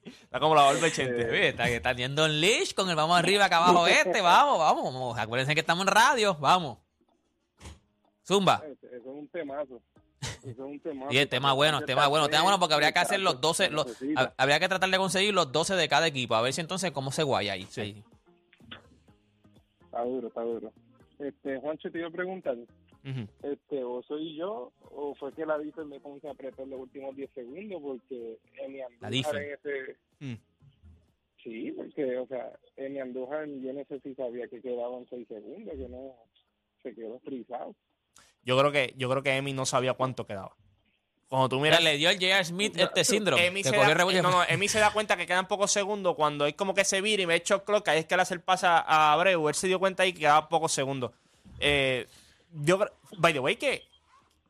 Está 0.04 0.40
como 0.40 0.54
la. 0.54 0.66
Oye, 0.68 1.48
Está, 1.48 1.68
está 1.68 1.92
yendo 1.92 2.26
en 2.26 2.40
leash 2.40 2.74
con 2.74 2.88
el 2.90 2.96
vamos 2.96 3.18
arriba, 3.18 3.46
acá 3.46 3.58
abajo 3.58 3.86
este. 3.86 4.20
Vamos, 4.20 4.58
vamos, 4.58 4.84
vamos. 4.84 5.18
Acuérdense 5.18 5.54
que 5.54 5.60
estamos 5.60 5.86
en 5.86 5.92
radio. 5.92 6.34
Vamos. 6.36 6.78
Zumba. 8.26 8.62
Ese, 8.64 8.86
ese 8.86 8.96
es 8.96 9.02
un 9.06 9.26
temazo. 9.28 9.80
Es 10.44 10.58
un. 10.58 10.80
Y 11.10 11.18
el 11.18 11.28
tema 11.28 11.52
bueno, 11.52 11.78
el 11.78 11.84
tema 11.84 12.06
bueno, 12.08 12.28
tema 12.28 12.42
bueno 12.42 12.58
porque 12.58 12.74
habría 12.74 12.92
que 12.92 12.98
hacer 12.98 13.20
los 13.20 13.40
12, 13.40 13.70
los, 13.70 14.00
hab- 14.02 14.32
habría 14.36 14.58
que 14.58 14.68
tratar 14.68 14.90
de 14.90 14.96
conseguir 14.98 15.32
los 15.34 15.52
12 15.52 15.74
de 15.74 15.88
cada 15.88 16.06
equipo, 16.08 16.34
a 16.34 16.42
ver 16.42 16.52
si 16.52 16.60
entonces 16.60 16.90
cómo 16.90 17.12
se 17.12 17.22
guaya 17.22 17.52
ahí. 17.52 17.66
ahí. 17.76 18.02
Está 19.84 20.04
duro, 20.04 20.28
está 20.28 20.42
duro. 20.42 20.72
Este, 21.18 21.58
Juancho, 21.60 21.90
te 21.90 21.98
iba 21.98 22.08
a 22.08 22.12
preguntar, 22.12 22.56
este, 23.42 23.82
o 23.84 24.02
soy 24.02 24.36
yo, 24.36 24.72
o 24.90 25.14
fue 25.14 25.32
que 25.32 25.46
la 25.46 25.58
Differ 25.58 25.84
me 25.86 25.98
puse 26.00 26.28
a 26.28 26.32
apretar 26.32 26.66
los 26.66 26.80
últimos 26.80 27.16
10 27.16 27.30
segundos, 27.34 27.80
porque 27.82 28.38
Emi 28.62 28.78
La 28.78 28.86
Andújar 28.86 29.10
Differ. 29.10 29.36
en 29.42 29.52
ese... 29.54 29.96
Mm. 30.20 30.34
Sí, 31.42 31.72
porque, 31.72 32.18
o 32.18 32.26
sea, 32.26 32.52
Emi 32.76 32.98
Andújar, 33.00 33.46
yo 33.48 33.72
no 33.72 33.84
sé 33.84 34.00
si 34.00 34.14
sabía 34.14 34.46
que 34.48 34.60
quedaban 34.60 35.06
6 35.08 35.26
segundos, 35.28 35.74
que 35.74 35.88
no, 35.88 36.14
se 36.82 36.94
quedó 36.94 37.18
frisado. 37.20 37.74
Yo 38.48 38.58
creo 38.58 38.72
que 38.72 38.94
yo 38.96 39.10
creo 39.10 39.22
que 39.22 39.36
Emi 39.36 39.52
no 39.52 39.66
sabía 39.66 39.92
cuánto 39.92 40.26
quedaba. 40.26 40.56
Cuando 41.28 41.50
tú 41.50 41.56
Mira, 41.60 41.78
miras 41.78 41.84
le 41.84 41.98
dio 41.98 42.08
el 42.08 42.16
J.R. 42.16 42.42
Smith 42.46 42.78
este 42.78 43.04
síndrome. 43.04 43.44
Emi 43.44 43.62
que 43.62 43.68
se, 43.68 43.76
da, 43.76 43.92
rebote. 43.92 44.22
no, 44.22 44.30
no, 44.30 44.44
Emi 44.44 44.66
se 44.68 44.78
da 44.80 44.90
cuenta 44.90 45.14
que 45.18 45.26
quedan 45.26 45.46
pocos 45.46 45.70
segundos 45.70 46.14
cuando 46.16 46.46
es 46.46 46.54
como 46.54 46.72
que 46.72 46.86
se 46.86 47.02
vira 47.02 47.22
y 47.22 47.26
el 47.36 47.42
shot 47.42 47.66
clock, 47.66 47.86
ahí 47.88 47.98
es 47.98 48.06
que 48.06 48.16
le 48.16 48.22
hace 48.22 48.32
el 48.32 48.40
pase 48.40 48.66
a 48.66 49.12
Abreu, 49.12 49.46
él 49.50 49.54
se 49.54 49.66
dio 49.66 49.78
cuenta 49.78 50.04
ahí 50.04 50.14
que 50.14 50.20
quedaban 50.20 50.48
pocos 50.48 50.72
segundos. 50.72 51.10
Eh, 51.60 52.06
yo, 52.54 52.78
by 53.18 53.34
the 53.34 53.40
way, 53.40 53.56
que, 53.56 53.84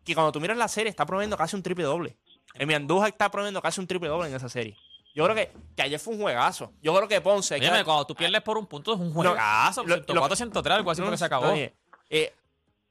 que 0.04 0.14
cuando 0.14 0.30
tú 0.30 0.40
miras 0.40 0.56
la 0.56 0.68
serie 0.68 0.88
está 0.90 1.04
promediando 1.04 1.36
casi 1.36 1.56
un 1.56 1.64
triple 1.64 1.82
doble. 1.84 2.16
Emi 2.54 2.74
Andújar 2.74 3.08
está 3.08 3.28
promediando 3.28 3.60
casi 3.60 3.80
un 3.80 3.88
triple 3.88 4.08
doble 4.08 4.28
en 4.28 4.36
esa 4.36 4.48
serie. 4.48 4.76
Yo 5.16 5.24
creo 5.24 5.34
que, 5.34 5.50
que 5.74 5.82
ayer 5.82 5.98
fue 5.98 6.14
un 6.14 6.20
juegazo. 6.20 6.70
Yo 6.80 6.94
creo 6.94 7.08
que 7.08 7.20
Ponce... 7.20 7.58
Que- 7.58 7.66
cuando 7.84 8.06
tú 8.06 8.14
pierdes 8.14 8.40
por 8.42 8.56
un 8.56 8.66
punto 8.66 8.94
es 8.94 9.00
un 9.00 9.12
juegazo. 9.12 9.82
lo- 9.82 9.96
lo- 9.96 10.04
104, 10.04 10.36
103, 10.36 10.76
algo 10.76 10.90
así 10.92 11.00
no, 11.00 11.06
porque 11.08 11.18
se 11.18 11.22
no, 11.24 11.26
acabó. 11.26 11.52
oye, 11.52 11.74
eh, 12.08 12.32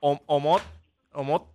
Om- 0.01 0.19
Omot, 0.25 0.61
Omot, 1.17 1.47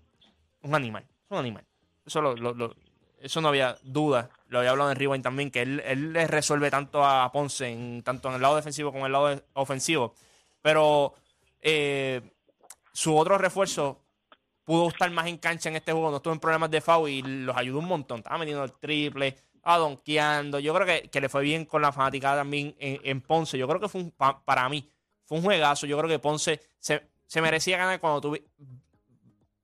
un 0.62 0.74
animal. 0.74 1.04
Un 1.28 1.38
animal. 1.38 1.64
Eso, 2.04 3.40
no 3.40 3.48
había 3.48 3.76
duda. 3.82 4.28
Lo 4.48 4.58
había 4.58 4.70
hablado 4.70 4.90
en 4.90 4.96
Rewind 4.98 5.22
también, 5.22 5.50
que 5.50 5.62
él, 5.62 5.80
él 5.86 6.12
le 6.12 6.26
resuelve 6.26 6.70
tanto 6.70 7.04
a 7.04 7.30
Ponce, 7.32 7.68
en, 7.68 8.02
tanto 8.02 8.28
en 8.28 8.34
el 8.34 8.42
lado 8.42 8.56
defensivo 8.56 8.90
como 8.90 9.06
en 9.06 9.06
el 9.06 9.12
lado 9.12 9.42
ofensivo. 9.54 10.14
Pero 10.60 11.14
eh, 11.60 12.20
su 12.92 13.16
otro 13.16 13.38
refuerzo 13.38 14.00
pudo 14.64 14.88
estar 14.88 15.10
más 15.10 15.26
en 15.26 15.38
cancha 15.38 15.68
en 15.68 15.76
este 15.76 15.92
juego. 15.92 16.10
No 16.10 16.16
estuvo 16.16 16.32
en 16.34 16.40
problemas 16.40 16.70
de 16.70 16.80
foul 16.80 17.08
y 17.08 17.22
los 17.22 17.56
ayudó 17.56 17.78
un 17.78 17.86
montón. 17.86 18.18
Estaba 18.18 18.38
metiendo 18.38 18.64
el 18.64 18.72
triple, 18.72 19.36
estaba 19.54 19.78
donkeando. 19.78 20.58
Yo 20.58 20.74
creo 20.74 20.86
que, 20.86 21.08
que 21.08 21.20
le 21.20 21.28
fue 21.28 21.42
bien 21.42 21.64
con 21.64 21.82
la 21.82 21.92
fanaticada 21.92 22.38
también 22.38 22.74
en, 22.78 23.20
Ponce. 23.20 23.56
Yo 23.56 23.68
creo 23.68 23.80
que 23.80 23.88
fue 23.88 24.10
para 24.44 24.68
mí, 24.68 24.88
fue 25.24 25.38
un 25.38 25.44
juegazo. 25.44 25.86
Yo 25.86 25.96
creo 25.98 26.10
que 26.10 26.18
Ponce 26.18 26.60
se, 26.80 27.02
se 27.26 27.40
merecía 27.40 27.78
ganar 27.78 28.00
cuando 28.00 28.20
tú 28.20 28.32
vi- 28.32 28.44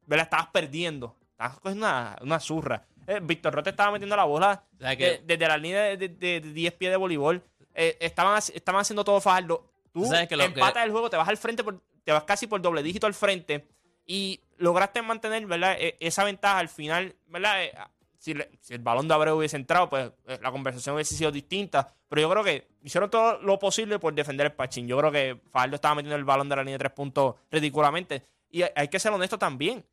¿verdad? 0.08 0.24
estabas 0.24 0.48
perdiendo. 0.48 1.16
Estabas 1.30 1.60
cogiendo 1.60 1.86
una, 1.86 2.16
una 2.22 2.40
zurra. 2.40 2.84
Eh, 3.06 3.20
Víctor 3.22 3.54
Rote 3.54 3.70
estaba 3.70 3.92
metiendo 3.92 4.16
la 4.16 4.24
bola 4.24 4.64
que- 4.96 4.96
de- 4.96 5.22
desde 5.24 5.48
la 5.48 5.56
línea 5.56 5.82
de, 5.82 5.96
de- 5.96 6.08
de 6.08 6.40
10 6.40 6.72
pies 6.74 6.90
de 6.90 6.96
voleibol. 6.96 7.42
Eh, 7.74 7.96
estaban, 8.00 8.36
estaban 8.38 8.80
haciendo 8.80 9.04
todo 9.04 9.20
fajardo. 9.20 9.64
Tú 9.92 10.02
Tú 10.02 10.06
sabes 10.06 10.28
que 10.28 10.36
lo 10.36 10.42
que- 10.42 10.60
empatas 10.60 10.84
el 10.84 10.90
juego, 10.90 11.08
te 11.08 11.16
vas 11.16 11.28
al 11.28 11.36
frente, 11.36 11.62
por- 11.62 11.80
te 12.04 12.12
vas 12.12 12.24
casi 12.24 12.46
por 12.46 12.60
doble 12.60 12.82
dígito 12.82 13.06
al 13.06 13.14
frente 13.14 13.66
y 14.06 14.40
lograste 14.56 15.00
mantener 15.02 15.46
¿verdad? 15.46 15.76
E- 15.78 15.96
esa 16.00 16.24
ventaja 16.24 16.58
al 16.58 16.68
final. 16.68 17.14
¿verdad? 17.26 17.62
Eh, 17.64 17.72
Si, 18.20 18.34
le- 18.34 18.50
si 18.60 18.74
el 18.74 18.80
balón 18.80 19.06
de 19.06 19.14
Abreu 19.14 19.36
hubiese 19.38 19.54
entrado, 19.56 19.88
pues 19.88 20.10
eh, 20.26 20.38
la 20.42 20.50
conversación 20.50 20.96
hubiese 20.96 21.14
sido 21.14 21.30
distinta. 21.30 21.94
Pero 22.08 22.22
yo 22.22 22.28
creo 22.30 22.42
que 22.42 22.66
hicieron 22.82 23.08
todo 23.08 23.38
lo 23.40 23.60
posible 23.60 24.00
por 24.00 24.12
defender 24.12 24.46
el 24.46 24.52
Pachín. 24.52 24.88
Yo 24.88 24.98
creo 24.98 25.12
que 25.12 25.40
Fajardo 25.52 25.76
estaba 25.76 25.94
metiendo 25.94 26.16
el 26.16 26.24
balón 26.24 26.48
de 26.48 26.56
la 26.56 26.62
línea 26.62 26.74
de 26.74 26.78
tres 26.80 26.92
puntos 26.92 27.36
ridículamente. 27.48 28.24
Y 28.50 28.62
hay 28.74 28.88
que 28.88 28.98
ser 28.98 29.12
honesto 29.12 29.38
también. 29.38 29.84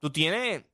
Tú 0.00 0.10
tienes 0.10 0.64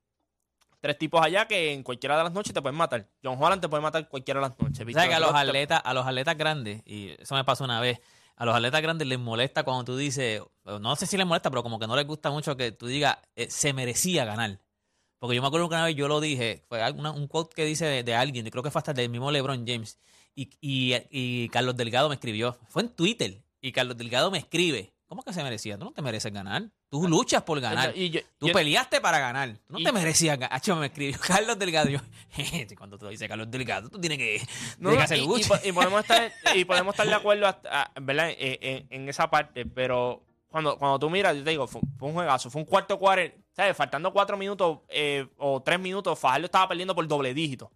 tres 0.81 0.99
tipos 0.99 1.25
allá 1.25 1.47
que 1.47 1.73
en 1.73 1.83
cualquiera 1.83 2.17
de 2.19 2.25
las 2.25 2.33
noches 2.33 2.53
te 2.53 2.61
pueden 2.61 2.77
matar. 2.77 3.09
John 3.23 3.37
Holland 3.41 3.61
te 3.63 3.69
puede 3.69 3.83
matar 3.83 4.09
cualquiera 4.09 4.41
de 4.41 4.49
las 4.49 4.59
noches. 4.59 4.81
O 4.81 4.85
sea 5.01 5.09
que 5.09 5.15
a 5.15 5.21
los 5.21 5.29
atletas, 5.49 5.83
a 5.85 5.95
los 5.95 6.07
atletas 6.07 6.37
grandes, 6.37 6.83
y 6.87 7.11
eso 7.21 7.35
me 7.35 7.45
pasó 7.45 7.65
una 7.65 7.81
vez, 7.81 8.01
a 8.37 8.45
los 8.45 8.55
atletas 8.55 8.83
grandes 8.83 9.07
les 9.07 9.19
molesta 9.19 9.63
cuando 9.63 9.85
tú 9.85 9.97
dices, 9.97 10.43
no 10.65 10.97
sé 10.97 11.07
si 11.07 11.17
les 11.17 11.27
molesta, 11.27 11.51
pero 11.51 11.63
como 11.63 11.79
que 11.79 11.87
no 11.87 11.95
les 11.95 12.07
gusta 12.07 12.31
mucho 12.31 12.57
que 12.57 12.73
tú 12.73 12.87
digas, 12.89 13.19
eh, 13.37 13.49
se 13.49 13.73
merecía 13.73 14.25
ganar. 14.25 14.59
Porque 15.21 15.37
yo 15.37 15.43
me 15.43 15.47
acuerdo 15.47 15.69
que 15.69 15.77
una 15.77 15.85
vez 15.85 15.95
yo 15.95 16.09
lo 16.09 16.21
dije, 16.21 16.65
fue 16.69 16.83
alguna- 16.83 17.13
un 17.13 17.29
quote 17.29 17.55
que 17.55 17.65
dice 17.65 17.85
de, 17.85 18.03
de 18.03 18.15
alguien, 18.17 18.45
yo 18.45 18.51
creo 18.51 18.65
que 18.65 18.73
fue 18.73 18.81
hasta 18.81 18.93
del 18.93 19.09
mismo 19.09 19.31
LeBron 19.31 19.65
James, 19.65 20.01
y, 20.35 20.51
y, 20.61 20.95
y 21.11 21.49
Carlos 21.51 21.77
Delgado 21.77 22.09
me 22.09 22.17
escribió, 22.17 22.59
fue 22.69 22.83
en 22.83 22.89
Twitter, 22.89 23.41
y 23.61 23.71
Carlos 23.71 23.97
Delgado 23.97 24.33
me 24.33 24.39
escribe, 24.39 24.93
¿cómo 25.07 25.23
que 25.23 25.33
se 25.33 25.45
merecía? 25.45 25.79
Tú 25.79 25.85
no 25.85 25.93
te 25.93 26.03
mereces 26.03 26.33
ganar, 26.33 26.71
tú 26.93 27.09
luchas 27.09 27.43
por 27.43 27.59
ganar. 27.59 27.97
Y 27.97 28.11
yo- 28.11 28.21
Tú 28.39 28.49
yo- 28.49 28.53
peleaste 28.53 29.01
para 29.01 29.19
ganar. 29.19 29.55
Tú 29.67 29.73
no 29.73 29.79
y- 29.79 29.85
te 29.85 29.93
merecías 29.93 30.39
ganar. 30.39 30.61
Me 30.77 30.87
escribió 30.87 31.19
Carlos 31.27 31.59
Delgado. 31.59 31.89
Y 31.89 31.93
yo, 31.95 31.99
"Jeje, 32.31 32.77
cuando 32.77 32.99
tú 32.99 33.09
dices 33.09 33.27
Carlos 33.27 33.51
Delgado, 33.51 33.89
tú 33.89 33.99
tienes 33.99 34.19
que, 34.19 34.43
No, 34.79 34.91
tienes 34.91 34.99
que 34.99 35.05
hacer 35.05 35.19
y, 35.19 35.23
y 35.23 35.27
lucha. 35.27 35.61
y 35.65 35.73
podemos 35.73 36.01
estar, 36.03 36.31
y 36.55 36.65
podemos 36.67 36.93
estar 36.93 37.07
de 37.07 37.15
acuerdo 37.15 37.47
hasta- 37.47 37.83
a- 37.85 37.93
¿verdad? 37.99 38.29
Eh, 38.31 38.59
En, 38.91 39.03
en 39.03 39.09
esa 39.09 39.31
parte, 39.31 39.65
pero 39.65 40.23
cuando, 40.49 40.77
cuando 40.77 40.99
tú 40.99 41.09
miras, 41.09 41.35
yo 41.35 41.43
te 41.43 41.49
digo, 41.51 41.67
fue, 41.67 41.81
fue 41.99 42.09
un 42.09 42.15
juegazo, 42.15 42.51
fue 42.51 42.61
un 42.61 42.67
cuarto 42.67 42.99
cuarto 42.99 43.35
¿sabes? 43.57 43.75
Faltando 43.75 44.13
cuatro 44.13 44.37
minutos 44.37 44.81
eh, 44.91 45.27
o 45.39 45.63
tres 45.63 45.81
minutos, 45.81 46.19
Fajardo 46.19 46.45
estaba 46.45 46.69
perdiendo 46.69 46.95
por 46.95 47.09
doble 47.09 47.33
dígito. 47.33 47.71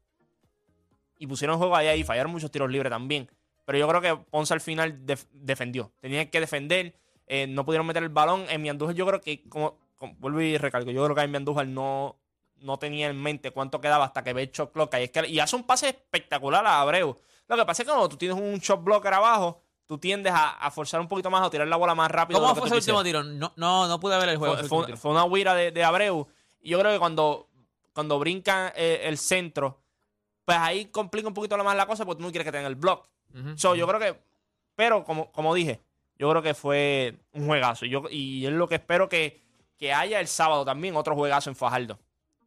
Y 1.19 1.27
pusieron 1.27 1.57
juego 1.59 1.75
ahí, 1.75 1.87
ahí 1.89 2.05
fallaron 2.05 2.31
muchos 2.33 2.51
tiros 2.51 2.71
libres 2.71 2.91
también. 2.91 3.31
Pero 3.65 3.79
yo 3.79 3.89
creo 3.89 4.01
que 4.03 4.17
Ponce 4.31 4.53
al 4.55 4.61
final 4.61 5.05
def- 5.07 5.27
defendió. 5.33 5.91
Tenían 6.01 6.29
que 6.29 6.39
defender, 6.41 6.95
eh, 7.27 7.47
no 7.47 7.65
pudieron 7.65 7.87
meter 7.87 8.03
el 8.03 8.09
balón. 8.09 8.45
En 8.49 8.63
mi 8.63 8.69
Andújar 8.69 8.95
yo 8.95 9.07
creo 9.07 9.21
que, 9.21 9.49
como, 9.49 9.79
como- 9.97 10.15
vuelvo 10.19 10.41
y 10.41 10.59
recalco, 10.59 10.91
yo 10.91 11.05
creo 11.05 11.15
que 11.17 11.23
en 11.23 11.31
mi 11.31 11.37
Andújar 11.37 11.67
no, 11.67 12.17
no 12.59 12.79
tenía 12.79 13.09
en 13.09 13.21
mente 13.21 13.51
cuánto 13.51 13.81
quedaba 13.81 14.05
hasta 14.05 14.23
que 14.25 14.33
ve 14.33 14.43
el 14.45 14.51
shot 14.51 14.73
clock. 14.73 14.95
Y, 14.95 15.03
es 15.05 15.11
que, 15.11 15.27
y 15.29 15.39
hace 15.41 15.57
un 15.57 15.65
pase 15.65 15.89
espectacular 15.89 16.67
a 16.67 16.81
Abreu. 16.81 17.19
Lo 17.49 17.57
que 17.57 17.65
pasa 17.65 17.83
es 17.83 17.87
que 17.87 17.93
cuando 17.93 18.09
tú 18.09 18.17
tienes 18.17 18.37
un 18.37 18.59
shot 18.59 18.83
blocker 18.83 19.13
abajo, 19.15 19.63
tú 19.87 19.99
tiendes 19.99 20.33
a, 20.33 20.51
a 20.51 20.71
forzar 20.71 21.01
un 21.01 21.09
poquito 21.09 21.31
más 21.31 21.47
o 21.47 21.51
tirar 21.51 21.69
la 21.69 21.77
bola 21.77 21.95
más 21.95 22.11
rápido. 22.11 22.41
¿Cómo 22.41 22.55
fue 22.57 22.67
ese 22.67 22.77
último 22.77 23.05
tiro? 23.05 23.23
No, 23.23 23.53
no, 23.57 23.87
no 23.87 24.01
pude 24.01 24.19
ver 24.19 24.29
el 24.31 24.37
juego. 24.37 24.57
Fue, 24.97 25.11
una 25.11 25.25
huira 25.25 25.55
de, 25.55 25.71
de 25.71 25.85
Abreu. 25.85 26.27
Y 26.61 26.71
yo 26.71 26.81
creo 26.81 26.93
que 26.93 26.99
cuando, 26.99 27.49
cuando 27.93 28.19
brinca 28.19 28.73
eh, 28.75 29.03
el 29.05 29.17
centro, 29.17 29.81
pues 30.45 30.59
ahí 30.59 30.87
complica 30.87 31.29
un 31.29 31.35
poquito 31.35 31.57
más 31.63 31.77
la 31.77 31.87
cosa 31.87 32.05
porque 32.05 32.19
tú 32.19 32.25
no 32.25 32.31
quieres 32.33 32.45
que 32.47 32.53
tenga 32.53 32.69
el 32.69 32.75
block. 32.75 33.09
So, 33.57 33.75
yo 33.75 33.87
creo 33.87 34.01
que, 34.01 34.19
pero 34.75 35.05
como, 35.05 35.31
como 35.31 35.55
dije, 35.55 35.83
yo 36.19 36.31
creo 36.31 36.43
que 36.43 36.55
fue 36.55 37.15
un 37.33 37.47
juegazo. 37.47 37.85
Y, 37.87 37.91
yo, 37.91 38.03
y 38.11 38.47
es 38.47 38.53
lo 38.53 38.69
que 38.69 38.77
espero 38.77 39.09
que, 39.09 39.43
que 39.79 39.93
haya 39.93 40.21
el 40.21 40.27
sábado 40.27 40.65
también, 40.65 40.97
otro 40.97 41.15
juegazo 41.15 41.51
en 41.51 41.57
Fajardo. 41.57 41.99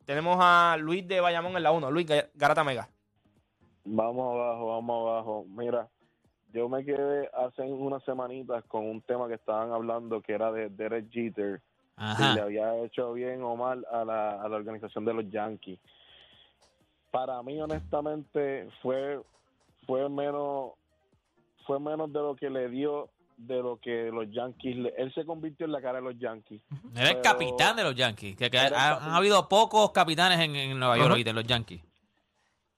Tenemos 0.05 0.37
a 0.41 0.75
Luis 0.79 1.07
de 1.07 1.19
Bayamón 1.21 1.55
en 1.55 1.63
la 1.63 1.71
1. 1.71 1.91
Luis 1.91 2.07
Ga- 2.07 2.29
Garata 2.33 2.63
Mega. 2.63 2.89
Vamos 3.85 4.35
abajo, 4.35 4.67
vamos 4.67 5.07
abajo. 5.09 5.45
Mira, 5.49 5.87
yo 6.51 6.67
me 6.67 6.83
quedé 6.83 7.29
hace 7.33 7.61
unas 7.63 8.03
semanitas 8.03 8.63
con 8.65 8.85
un 8.87 9.01
tema 9.01 9.27
que 9.27 9.35
estaban 9.35 9.71
hablando 9.71 10.21
que 10.21 10.33
era 10.33 10.51
de 10.51 10.69
Derek 10.69 11.09
Jeter, 11.11 11.61
si 11.95 12.01
le 12.23 12.29
Ajá. 12.29 12.41
había 12.43 12.77
hecho 12.83 13.13
bien 13.13 13.43
o 13.43 13.55
mal 13.55 13.85
a 13.91 14.03
la, 14.03 14.41
a 14.41 14.49
la 14.49 14.55
organización 14.55 15.05
de 15.05 15.13
los 15.13 15.29
Yankees. 15.29 15.79
Para 17.11 17.41
mí, 17.43 17.59
honestamente, 17.61 18.67
fue 18.81 19.19
fue 19.85 20.07
menos 20.09 20.71
fue 21.65 21.79
menos 21.79 22.11
de 22.13 22.19
lo 22.19 22.35
que 22.35 22.49
le 22.49 22.69
dio 22.69 23.09
de 23.39 23.55
lo 23.61 23.79
que 23.79 24.11
los 24.11 24.29
Yankees 24.29 24.75
él 24.97 25.13
se 25.13 25.25
convirtió 25.25 25.65
en 25.65 25.71
la 25.71 25.81
cara 25.81 25.99
de 25.99 26.03
los 26.03 26.19
Yankees. 26.19 26.61
Era 26.95 27.09
el 27.11 27.21
capitán 27.21 27.75
de 27.77 27.83
los 27.83 27.95
Yankees. 27.95 28.35
Que, 28.35 28.49
que 28.49 28.57
ha- 28.57 28.97
han 28.97 29.11
habido 29.13 29.47
pocos 29.47 29.91
capitanes 29.91 30.39
en, 30.39 30.55
en 30.55 30.77
Nueva 30.77 30.97
York 30.97 31.23
en 31.25 31.35
los 31.35 31.45
Yankees. 31.45 31.81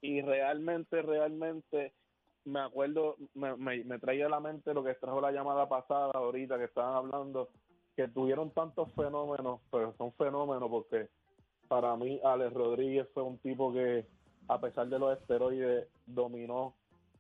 y 0.01 0.21
realmente, 0.21 1.01
realmente 1.01 1.93
me 2.45 2.59
acuerdo, 2.59 3.17
me, 3.35 3.55
me, 3.55 3.83
me 3.83 3.99
traía 3.99 4.25
a 4.25 4.29
la 4.29 4.39
mente 4.39 4.73
lo 4.73 4.83
que 4.83 4.93
trajo 4.95 5.21
la 5.21 5.31
llamada 5.31 5.67
pasada 5.69 6.11
ahorita 6.13 6.57
que 6.57 6.65
estaban 6.65 6.95
hablando, 6.95 7.49
que 7.95 8.07
tuvieron 8.07 8.51
tantos 8.51 8.91
fenómenos, 8.93 9.61
pero 9.71 9.93
son 9.97 10.11
fenómenos 10.13 10.69
porque 10.69 11.07
para 11.67 11.95
mí 11.95 12.19
Alex 12.23 12.53
Rodríguez 12.53 13.07
fue 13.13 13.23
un 13.23 13.37
tipo 13.39 13.71
que 13.73 14.05
a 14.47 14.59
pesar 14.59 14.87
de 14.89 14.97
los 14.99 15.17
esteroides 15.19 15.87
dominó 16.05 16.75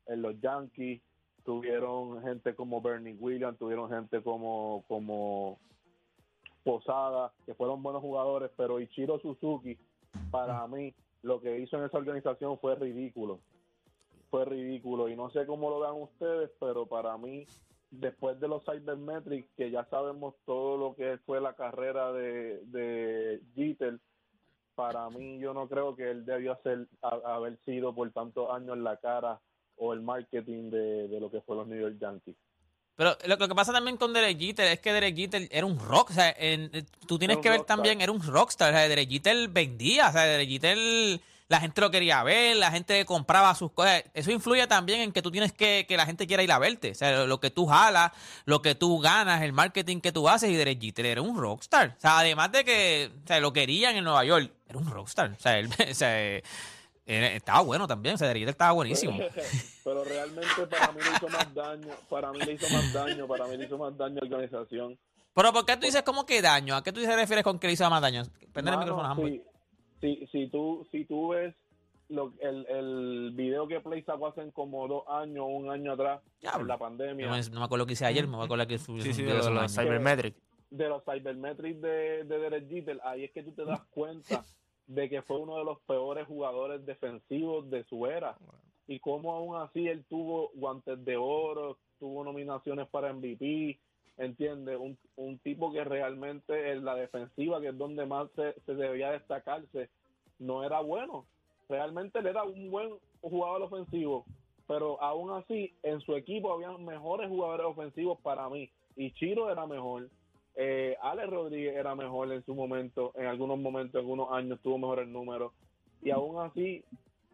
en 0.07 0.21
los 0.23 0.39
Yankees, 0.41 1.01
tuvieron 1.43 2.21
gente 2.23 2.55
como 2.55 2.81
Bernie 2.81 3.15
Williams, 3.19 3.57
tuvieron 3.57 3.89
gente 3.89 4.21
como 4.21 4.83
como 4.87 5.57
Posada, 6.63 7.31
que 7.45 7.55
fueron 7.55 7.81
buenos 7.81 8.01
jugadores, 8.03 8.51
pero 8.55 8.79
Ichiro 8.79 9.19
Suzuki, 9.19 9.77
para 10.29 10.67
mí, 10.67 10.93
lo 11.23 11.41
que 11.41 11.57
hizo 11.59 11.77
en 11.77 11.85
esa 11.85 11.97
organización 11.97 12.59
fue 12.59 12.75
ridículo. 12.75 13.39
Fue 14.29 14.45
ridículo. 14.45 15.09
Y 15.09 15.15
no 15.15 15.31
sé 15.31 15.45
cómo 15.47 15.71
lo 15.71 15.79
vean 15.79 15.95
ustedes, 15.99 16.51
pero 16.59 16.85
para 16.85 17.17
mí, 17.17 17.47
después 17.89 18.39
de 18.39 18.47
los 18.47 18.63
Cybermetrics, 18.63 19.49
que 19.57 19.71
ya 19.71 19.85
sabemos 19.85 20.35
todo 20.45 20.77
lo 20.77 20.95
que 20.95 21.17
fue 21.25 21.41
la 21.41 21.53
carrera 21.55 22.11
de, 22.13 22.59
de 22.67 23.41
Jeter, 23.55 23.99
para 24.75 25.09
mí 25.09 25.39
yo 25.39 25.53
no 25.55 25.67
creo 25.67 25.95
que 25.95 26.11
él 26.11 26.25
debió 26.25 26.53
hacer, 26.53 26.87
a- 27.01 27.35
haber 27.35 27.57
sido 27.65 27.93
por 27.93 28.09
tantos 28.11 28.49
años 28.51 28.77
la 28.77 28.97
cara 28.97 29.39
o 29.83 29.93
el 29.93 30.01
marketing 30.01 30.69
de, 30.69 31.07
de 31.07 31.19
lo 31.19 31.31
que 31.31 31.41
fue 31.41 31.55
los 31.55 31.67
New 31.67 31.79
York 31.79 31.95
Yankees. 31.99 32.35
Pero 32.95 33.17
lo, 33.25 33.35
lo 33.35 33.47
que 33.47 33.55
pasa 33.55 33.73
también 33.73 33.97
con 33.97 34.13
Derek 34.13 34.37
Jeter 34.39 34.67
es 34.67 34.79
que 34.79 34.93
Derek 34.93 35.15
Jeter 35.15 35.47
era 35.51 35.65
un 35.65 35.79
rock. 35.79 36.11
O 36.11 36.13
sea, 36.13 36.29
en- 36.37 36.69
eh, 36.71 36.83
tú 37.07 37.17
tienes 37.17 37.37
que 37.37 37.49
ver 37.49 37.59
rockstar. 37.59 37.77
también, 37.77 37.99
era 37.99 38.11
un 38.11 38.21
rockstar. 38.21 38.71
O 38.71 38.77
sea, 38.77 38.87
Derek 38.87 39.09
Jeter 39.09 39.47
vendía. 39.47 40.09
O 40.09 40.11
sea, 40.11 40.21
Derek 40.25 40.47
Jeter, 40.49 41.19
la 41.47 41.59
gente 41.61 41.81
lo 41.81 41.89
quería 41.89 42.21
ver, 42.21 42.57
la 42.57 42.69
gente 42.69 43.03
compraba 43.05 43.55
sus 43.55 43.71
cosas. 43.71 44.03
Eso 44.13 44.29
influye 44.31 44.67
también 44.67 44.99
en 45.01 45.11
que 45.13 45.23
tú 45.23 45.31
tienes 45.31 45.51
que 45.51 45.85
que 45.87 45.97
la 45.97 46.05
gente 46.05 46.27
quiera 46.27 46.43
ir 46.43 46.51
a 46.51 46.59
verte. 46.59 46.91
O 46.91 46.95
sea, 46.95 47.11
lo, 47.11 47.27
lo 47.27 47.39
que 47.39 47.49
tú 47.49 47.65
jalas, 47.65 48.11
lo 48.45 48.61
que 48.61 48.75
tú 48.75 48.99
ganas, 48.99 49.41
el 49.41 49.53
marketing 49.53 49.99
que 49.99 50.11
tú 50.11 50.29
haces. 50.29 50.51
Y 50.51 50.55
Derek 50.55 50.79
Jeter 50.79 51.05
era 51.07 51.21
un 51.23 51.35
rockstar. 51.39 51.95
O 51.97 52.01
sea, 52.01 52.19
además 52.19 52.51
de 52.51 52.63
que 52.65 53.09
o 53.23 53.27
sea, 53.27 53.39
lo 53.39 53.51
querían 53.51 53.95
en 53.95 54.03
Nueva 54.03 54.23
York, 54.25 54.51
era 54.69 54.77
un 54.77 54.85
rockstar. 54.91 55.31
O 55.31 55.39
sea, 55.39 55.57
él, 55.57 55.69
o 55.89 55.93
sea, 55.95 56.39
estaba 57.11 57.61
bueno 57.61 57.87
también. 57.87 58.17
Jeter 58.17 58.49
estaba 58.49 58.71
buenísimo. 58.71 59.17
Pero 59.83 60.03
realmente 60.03 60.67
para 60.69 60.91
mí 60.91 60.99
le 61.01 61.11
hizo 61.11 61.29
más 61.29 61.53
daño, 61.53 61.89
para 62.09 62.31
mí 62.31 62.39
le 62.39 62.53
hizo 62.53 62.69
más 62.69 62.93
daño, 62.93 63.27
para 63.27 63.47
mí 63.47 63.57
le 63.57 63.65
hizo 63.65 63.77
más 63.77 63.97
daño 63.97 64.19
a 64.21 64.25
la 64.25 64.35
organización. 64.35 64.97
Pero 65.33 65.53
¿por 65.53 65.65
qué 65.65 65.77
tú 65.77 65.85
dices 65.85 66.03
como 66.03 66.25
que 66.25 66.41
daño? 66.41 66.75
¿A 66.75 66.83
qué 66.83 66.91
tú 66.91 67.01
te 67.01 67.15
refieres 67.15 67.43
con 67.43 67.57
que 67.59 67.67
le 67.67 67.73
hizo 67.73 67.89
más 67.89 68.01
daño? 68.01 68.23
Prende 68.51 68.71
el 68.71 68.77
micrófono, 68.77 69.15
si, 69.15 69.41
si, 70.01 70.27
si 70.31 70.47
tú, 70.49 70.85
si 70.91 71.05
tú 71.05 71.29
ves 71.29 71.55
lo, 72.09 72.33
el, 72.41 72.65
el 72.67 73.31
video 73.33 73.67
que 73.67 73.79
Play 73.79 74.03
sacó 74.03 74.27
hace 74.27 74.51
como 74.51 74.87
dos 74.87 75.03
años, 75.07 75.45
un 75.47 75.69
año 75.69 75.93
atrás, 75.93 76.21
en 76.41 76.67
la 76.67 76.73
No 76.73 76.79
pandemia, 76.79 77.27
no 77.27 77.59
me 77.59 77.65
acuerdo 77.65 77.77
lo 77.77 77.85
que 77.85 77.93
hice 77.93 78.05
ayer, 78.05 78.27
me 78.27 78.33
voy 78.35 78.43
a 78.43 78.45
acordar 78.45 78.67
que 78.67 78.77
subí 78.77 79.01
Sí, 79.01 79.13
sí, 79.13 79.23
de 79.23 79.33
los. 79.33 79.73
Cybermetrics. 79.73 80.37
de 80.69 80.89
los 80.89 81.03
cybermetrics 81.05 81.81
de, 81.81 82.23
de 82.25 82.39
Derek 82.39 82.69
Jeter, 82.69 82.99
ahí 83.03 83.23
es 83.23 83.31
que 83.31 83.43
tú 83.43 83.51
te 83.53 83.63
das 83.63 83.81
cuenta 83.91 84.43
de 84.93 85.09
que 85.09 85.21
fue 85.21 85.37
uno 85.37 85.57
de 85.57 85.63
los 85.63 85.79
peores 85.81 86.27
jugadores 86.27 86.85
defensivos 86.85 87.69
de 87.69 87.85
su 87.85 88.05
era. 88.07 88.35
Y 88.87 88.99
cómo 88.99 89.31
aún 89.31 89.55
así 89.55 89.87
él 89.87 90.03
tuvo 90.09 90.51
guantes 90.53 91.03
de 91.05 91.15
oro, 91.15 91.77
tuvo 91.97 92.25
nominaciones 92.25 92.89
para 92.89 93.13
MVP, 93.13 93.79
¿entiendes? 94.17 94.77
Un, 94.77 94.97
un 95.15 95.39
tipo 95.39 95.71
que 95.71 95.85
realmente 95.85 96.73
en 96.73 96.83
la 96.83 96.95
defensiva, 96.95 97.61
que 97.61 97.69
es 97.69 97.77
donde 97.77 98.05
más 98.05 98.29
se, 98.35 98.53
se 98.65 98.75
debía 98.75 99.11
destacarse, 99.11 99.89
no 100.39 100.65
era 100.65 100.81
bueno. 100.81 101.25
Realmente 101.69 102.19
él 102.19 102.27
era 102.27 102.43
un 102.43 102.69
buen 102.69 102.89
jugador 103.21 103.61
ofensivo, 103.61 104.25
pero 104.67 105.01
aún 105.01 105.31
así 105.31 105.73
en 105.83 106.01
su 106.01 106.15
equipo 106.15 106.51
había 106.51 106.77
mejores 106.77 107.29
jugadores 107.29 107.67
ofensivos 107.67 108.19
para 108.19 108.49
mí. 108.49 108.69
Y 108.97 109.11
Chiro 109.13 109.49
era 109.49 109.65
mejor, 109.65 110.09
eh, 110.55 110.95
Alex 111.01 111.29
Rodríguez 111.29 111.75
era 111.75 111.95
mejor 111.95 112.31
en 112.31 112.43
su 112.45 112.53
momento, 112.55 113.13
en 113.15 113.25
algunos 113.27 113.57
momentos, 113.59 113.95
en 113.95 113.99
algunos 114.01 114.31
años 114.31 114.59
tuvo 114.61 114.77
mejores 114.77 115.07
números. 115.07 115.53
Y 116.01 116.09
aún 116.11 116.39
así, 116.39 116.83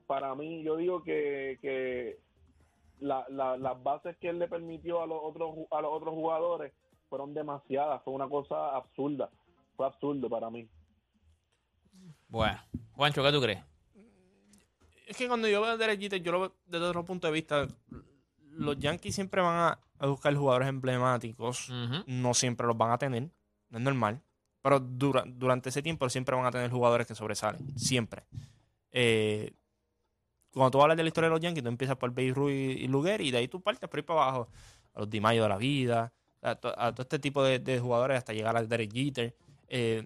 para 0.06 0.34
mí, 0.36 0.64
yo 0.64 0.76
digo 0.78 1.04
que, 1.04 1.58
que 1.62 2.18
la, 3.00 3.26
la- 3.30 3.58
las 3.58 3.82
bases 3.84 4.18
que 4.18 4.30
él 4.30 4.40
le 4.40 4.48
permitió 4.48 5.02
a 5.02 5.08
los 5.08 5.20
otros 5.22 5.56
a 5.72 5.82
los 5.82 5.92
otros 5.94 6.14
jugadores 6.14 6.74
fueron 7.10 7.34
demasiadas, 7.34 8.04
fue 8.04 8.14
una 8.14 8.28
cosa 8.28 8.76
absurda, 8.76 9.30
fue 9.76 9.86
absurdo 9.86 10.30
para 10.30 10.50
mí. 10.50 10.68
Bueno, 12.28 12.60
Juancho, 12.94 13.24
¿qué 13.24 13.32
tú 13.32 13.42
crees? 13.42 13.64
Es 15.08 15.16
que 15.16 15.28
cuando 15.30 15.48
yo 15.48 15.62
veo 15.62 15.72
a 15.72 15.78
Derek 15.78 16.00
Jeter, 16.02 16.22
yo 16.22 16.34
lo 16.34 16.40
veo 16.42 16.54
desde 16.66 16.86
otro 16.86 17.06
punto 17.06 17.28
de 17.28 17.34
vista. 17.34 17.68
Los 18.58 18.78
Yankees 18.80 19.16
siempre 19.16 19.42
van 19.42 19.78
a, 20.00 20.08
buscar 20.08 20.36
jugadores 20.36 20.68
emblemáticos. 20.68 21.70
No 22.08 22.34
siempre 22.34 22.68
los 22.68 22.78
van 22.78 22.92
a 22.92 22.98
tener. 22.98 23.30
No 23.70 23.78
es 23.78 23.84
normal. 23.84 24.22
Pero 24.62 24.80
dura- 24.80 25.24
durante 25.28 25.70
ese 25.70 25.82
tiempo 25.82 26.10
siempre 26.10 26.36
van 26.36 26.46
a 26.46 26.52
tener 26.52 26.70
jugadores 26.72 27.08
que 27.08 27.16
sobresalen. 27.16 27.78
Siempre. 27.78 28.24
Eh, 28.92 29.52
cuando 30.52 30.72
tú 30.72 30.82
hablas 30.82 30.98
de 30.98 31.04
la 31.04 31.08
historia 31.10 31.30
de 31.30 31.36
los 31.36 31.42
Yankees, 31.42 31.64
tú 31.64 31.70
empiezas 31.70 31.98
por 31.98 32.10
Babe 32.12 32.32
Ruth 32.34 32.50
y, 32.52 32.88
Luger 32.88 33.22
y 33.22 33.32
de 33.32 33.38
ahí 33.40 33.48
tú 33.48 33.62
partes 33.62 33.88
por 33.90 34.00
ahí 34.00 34.04
para 34.04 34.22
abajo. 34.24 34.50
A 34.94 35.00
los 35.02 35.10
DiMaggio 35.10 35.44
de 35.44 35.50
la 35.50 35.58
vida. 35.58 36.12
A, 36.42 36.56
to- 36.56 36.74
a 36.80 36.92
todo 36.94 37.04
este 37.04 37.20
tipo 37.20 37.44
de, 37.44 37.60
de 37.60 37.80
jugadores 37.80 38.18
hasta 38.18 38.34
llegar 38.34 38.56
a 38.58 38.64
Derek 38.64 38.92
Jeter. 38.92 39.36
Eh, 39.68 40.06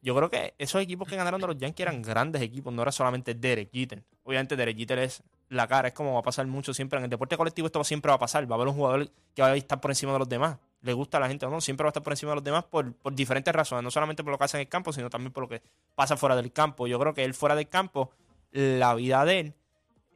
yo 0.00 0.14
creo 0.16 0.30
que 0.30 0.54
esos 0.58 0.80
equipos 0.80 1.08
que 1.08 1.16
ganaron 1.16 1.40
de 1.40 1.46
los 1.48 1.58
Yankees 1.58 1.84
eran 1.86 2.02
grandes 2.02 2.40
equipos, 2.42 2.72
no 2.72 2.82
era 2.82 2.92
solamente 2.92 3.34
Derek 3.34 3.70
Jeter. 3.72 4.02
Obviamente 4.22 4.56
Derek 4.56 4.76
Jeter 4.76 4.98
es 5.00 5.22
la 5.48 5.66
cara, 5.66 5.88
es 5.88 5.94
como 5.94 6.14
va 6.14 6.20
a 6.20 6.22
pasar 6.22 6.46
mucho 6.46 6.74
siempre. 6.74 6.98
En 6.98 7.04
el 7.04 7.10
deporte 7.10 7.36
colectivo 7.36 7.66
esto 7.66 7.82
siempre 7.84 8.10
va 8.10 8.16
a 8.16 8.18
pasar. 8.18 8.50
Va 8.50 8.54
a 8.54 8.56
haber 8.56 8.68
un 8.68 8.74
jugador 8.74 9.10
que 9.34 9.42
va 9.42 9.48
a 9.48 9.56
estar 9.56 9.80
por 9.80 9.90
encima 9.90 10.12
de 10.12 10.18
los 10.18 10.28
demás. 10.28 10.58
Le 10.82 10.92
gusta 10.92 11.16
a 11.16 11.20
la 11.20 11.28
gente 11.28 11.46
o 11.46 11.50
no, 11.50 11.60
siempre 11.60 11.84
va 11.84 11.88
a 11.88 11.90
estar 11.90 12.02
por 12.02 12.12
encima 12.12 12.32
de 12.32 12.36
los 12.36 12.44
demás 12.44 12.64
por, 12.64 12.92
por 12.94 13.14
diferentes 13.14 13.54
razones. 13.54 13.82
No 13.82 13.90
solamente 13.90 14.22
por 14.22 14.30
lo 14.30 14.38
que 14.38 14.44
hace 14.44 14.56
en 14.58 14.62
el 14.62 14.68
campo, 14.68 14.92
sino 14.92 15.10
también 15.10 15.32
por 15.32 15.42
lo 15.42 15.48
que 15.48 15.62
pasa 15.94 16.16
fuera 16.16 16.36
del 16.36 16.52
campo. 16.52 16.86
Yo 16.86 16.98
creo 16.98 17.14
que 17.14 17.24
él 17.24 17.34
fuera 17.34 17.54
del 17.54 17.68
campo, 17.68 18.10
la 18.52 18.94
vida 18.94 19.24
de 19.24 19.40
él... 19.40 19.54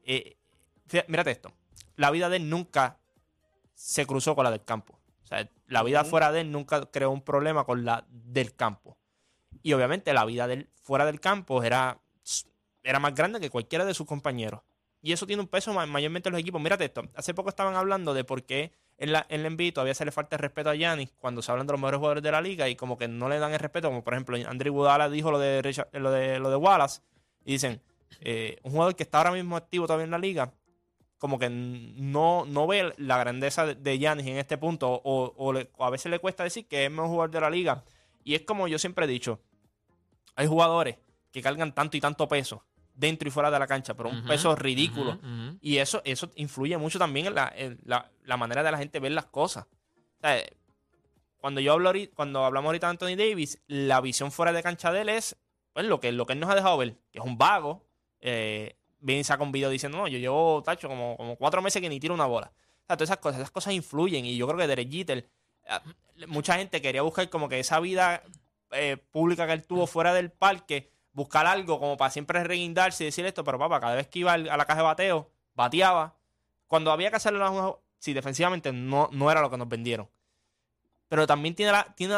eh, 0.04 0.36
mírate 1.08 1.30
esto. 1.30 1.52
La 1.96 2.10
vida 2.10 2.28
de 2.28 2.36
él 2.36 2.48
nunca 2.48 2.98
se 3.74 4.06
cruzó 4.06 4.34
con 4.34 4.44
la 4.44 4.50
del 4.50 4.64
campo. 4.64 4.98
O 5.24 5.26
sea, 5.26 5.48
la 5.66 5.82
vida 5.82 6.04
fuera 6.04 6.30
de 6.30 6.42
él 6.42 6.52
nunca 6.52 6.84
creó 6.86 7.10
un 7.10 7.22
problema 7.22 7.64
con 7.64 7.84
la 7.84 8.04
del 8.08 8.54
campo. 8.54 8.98
Y 9.62 9.72
obviamente 9.72 10.12
la 10.12 10.24
vida 10.24 10.46
de 10.46 10.54
él 10.54 10.70
fuera 10.82 11.06
del 11.06 11.20
campo 11.20 11.62
era, 11.62 12.00
era 12.82 12.98
más 12.98 13.14
grande 13.14 13.40
que 13.40 13.50
cualquiera 13.50 13.84
de 13.84 13.94
sus 13.94 14.06
compañeros. 14.06 14.60
Y 15.02 15.12
eso 15.12 15.26
tiene 15.26 15.42
un 15.42 15.49
peso 15.49 15.73
ma- 15.75 15.85
mayormente 15.87 16.28
en 16.28 16.32
los 16.32 16.40
equipos. 16.40 16.61
Mírate 16.62 16.85
esto. 16.85 17.02
Hace 17.16 17.35
poco 17.35 17.49
estaban 17.49 17.75
hablando 17.75 18.14
de 18.14 18.23
por 18.25 18.44
qué 18.44 18.71
en 18.99 19.11
la, 19.12 19.26
en 19.28 19.42
la 19.42 19.50
NBA 19.50 19.73
todavía 19.75 19.94
se 19.94 20.04
le 20.04 20.12
falta 20.12 20.37
el 20.37 20.40
respeto 20.40 20.71
a 20.71 20.75
Giannis 20.76 21.11
cuando 21.18 21.42
se 21.42 21.50
hablan 21.50 21.66
de 21.66 21.73
los 21.73 21.80
mejores 21.80 21.99
jugadores 21.99 22.23
de 22.23 22.30
la 22.30 22.40
liga 22.40 22.68
y 22.68 22.76
como 22.76 22.97
que 22.97 23.09
no 23.09 23.28
le 23.28 23.38
dan 23.40 23.52
el 23.52 23.59
respeto, 23.59 23.88
como 23.88 24.04
por 24.04 24.14
ejemplo 24.14 24.37
Andrew 24.47 24.73
Budala 24.73 25.11
dijo 25.11 25.32
lo 25.32 25.40
de, 25.40 25.61
lo 25.94 26.11
de, 26.12 26.38
lo 26.38 26.50
de 26.50 26.56
Wallace, 26.56 27.00
y 27.44 27.52
dicen, 27.52 27.80
eh, 28.21 28.59
un 28.62 28.71
jugador 28.73 28.94
que 28.94 29.02
está 29.02 29.18
ahora 29.18 29.32
mismo 29.32 29.56
activo 29.56 29.87
todavía 29.87 30.04
en 30.04 30.12
la 30.12 30.18
liga, 30.18 30.52
como 31.18 31.38
que 31.40 31.50
no, 31.50 32.44
no 32.47 32.66
ve 32.68 32.92
la 32.97 33.18
grandeza 33.18 33.66
de- 33.66 33.99
Giannis 33.99 34.26
en 34.26 34.37
este 34.37 34.56
punto, 34.56 34.88
o, 35.04 35.35
o 35.37 35.85
a 35.85 35.90
veces 35.90 36.11
le 36.11 36.21
cuesta 36.21 36.44
decir 36.44 36.66
que 36.68 36.82
es 36.82 36.87
el 36.88 36.92
mejor 36.92 37.09
jugador 37.09 37.30
de 37.32 37.40
la 37.40 37.50
liga. 37.50 37.82
Y 38.23 38.37
es 38.37 38.42
como 38.42 38.68
yo 38.68 38.78
siempre 38.78 39.06
he 39.06 39.09
dicho, 39.09 39.40
hay 40.37 40.47
jugadores 40.47 40.97
que 41.32 41.42
cargan 41.42 41.75
tanto 41.75 41.97
y 41.97 42.00
tanto 42.00 42.28
peso 42.28 42.64
dentro 42.94 43.26
y 43.28 43.30
fuera 43.30 43.50
de 43.50 43.58
la 43.58 43.66
cancha, 43.66 43.94
pero 43.94 44.08
un 44.11 44.25
peso 44.25 44.54
ridículo. 44.56 45.18
Y 45.61 45.78
eso, 45.78 46.02
eso 46.04 46.30
influye 46.37 46.76
mucho 46.78 46.99
también 46.99 47.26
en, 47.26 47.34
la, 47.34 47.52
en 47.54 47.78
la, 47.84 48.11
la 48.25 48.37
manera 48.37 48.62
de 48.62 48.70
la 48.72 48.78
gente 48.78 49.00
ver 49.00 49.12
las 49.12 49.26
cosas. 49.26 49.66
O 49.66 50.20
sea, 50.20 50.42
cuando 51.38 51.61
yo 51.61 51.72
hablo 51.72 51.88
ahorita- 51.88 52.14
cuando 52.14 52.44
hablamos 52.44 52.68
ahorita 52.68 52.87
de 52.87 52.90
Anthony 52.90 53.16
Davis, 53.16 53.58
la 53.66 54.00
visión 54.00 54.30
fuera 54.30 54.52
de 54.52 54.62
cancha 54.62 54.92
de 54.92 55.00
él 55.00 55.08
es 55.08 55.37
pues, 55.72 55.87
lo, 55.87 55.99
que, 56.00 56.12
lo 56.12 56.26
que 56.26 56.34
él 56.34 56.40
nos 56.40 56.50
ha 56.50 56.54
dejado 56.54 56.76
ver, 56.78 56.96
que 57.11 57.18
es 57.18 57.25
un 57.25 57.37
vago. 57.38 57.84
Eh, 58.20 58.76
viene 59.00 59.22
y 59.22 59.25
saca 59.25 59.42
un 59.42 59.50
video 59.50 59.68
diciendo, 59.68 59.99
no, 59.99 60.06
yo 60.06 60.18
llevo, 60.18 60.62
tacho, 60.62 60.87
como, 60.88 61.16
como 61.16 61.34
cuatro 61.37 61.61
meses 61.61 61.82
que 61.82 61.88
ni 61.88 61.99
tiro 61.99 62.14
una 62.14 62.26
bola. 62.26 62.52
O 62.54 62.87
sea, 62.87 62.96
todas 62.96 63.08
esas 63.11 63.16
cosas, 63.18 63.40
esas 63.40 63.50
cosas 63.50 63.72
influyen. 63.75 64.25
Y 64.25 64.37
yo 64.37 64.46
creo 64.46 64.58
que 64.58 64.66
Derek 64.68 64.90
Jeter, 64.92 65.28
eh, 65.66 66.26
mucha 66.28 66.54
gente 66.56 66.80
quería 66.80 67.02
buscar 67.02 67.28
como 67.28 67.49
que 67.49 67.58
esa 67.58 67.80
vida 67.80 68.22
eh, 68.70 68.96
pública 69.11 69.46
que 69.49 69.54
él 69.54 69.66
tuvo 69.66 69.88
fuera 69.88 70.14
del 70.14 70.30
parque, 70.30 70.91
buscar 71.12 71.47
algo 71.47 71.78
como 71.78 71.97
para 71.97 72.11
siempre 72.11 72.42
reguindarse 72.45 73.04
y 73.04 73.07
decir 73.07 73.26
esto, 73.26 73.45
pero 73.45 73.59
papá, 73.59 73.81
cada 73.81 73.95
vez 73.97 74.09
que 74.09 74.21
iba 74.21 74.33
a 74.33 74.38
la 74.38 74.64
caja 74.64 74.78
de 74.81 74.85
bateo, 74.85 75.31
bateaba. 75.54 76.16
Cuando 76.66 76.90
había 76.90 77.11
que 77.11 77.16
hacerlo, 77.16 77.50
una- 77.50 77.75
sí, 77.99 78.12
defensivamente 78.14 78.73
no, 78.73 79.09
no 79.12 79.31
era 79.31 79.40
lo 79.42 79.50
que 79.50 79.59
nos 79.59 79.69
vendieron. 79.69 80.09
Pero 81.09 81.26
también 81.26 81.54
tiene, 81.54 81.73
la, 81.73 81.95
tiene, 81.95 82.16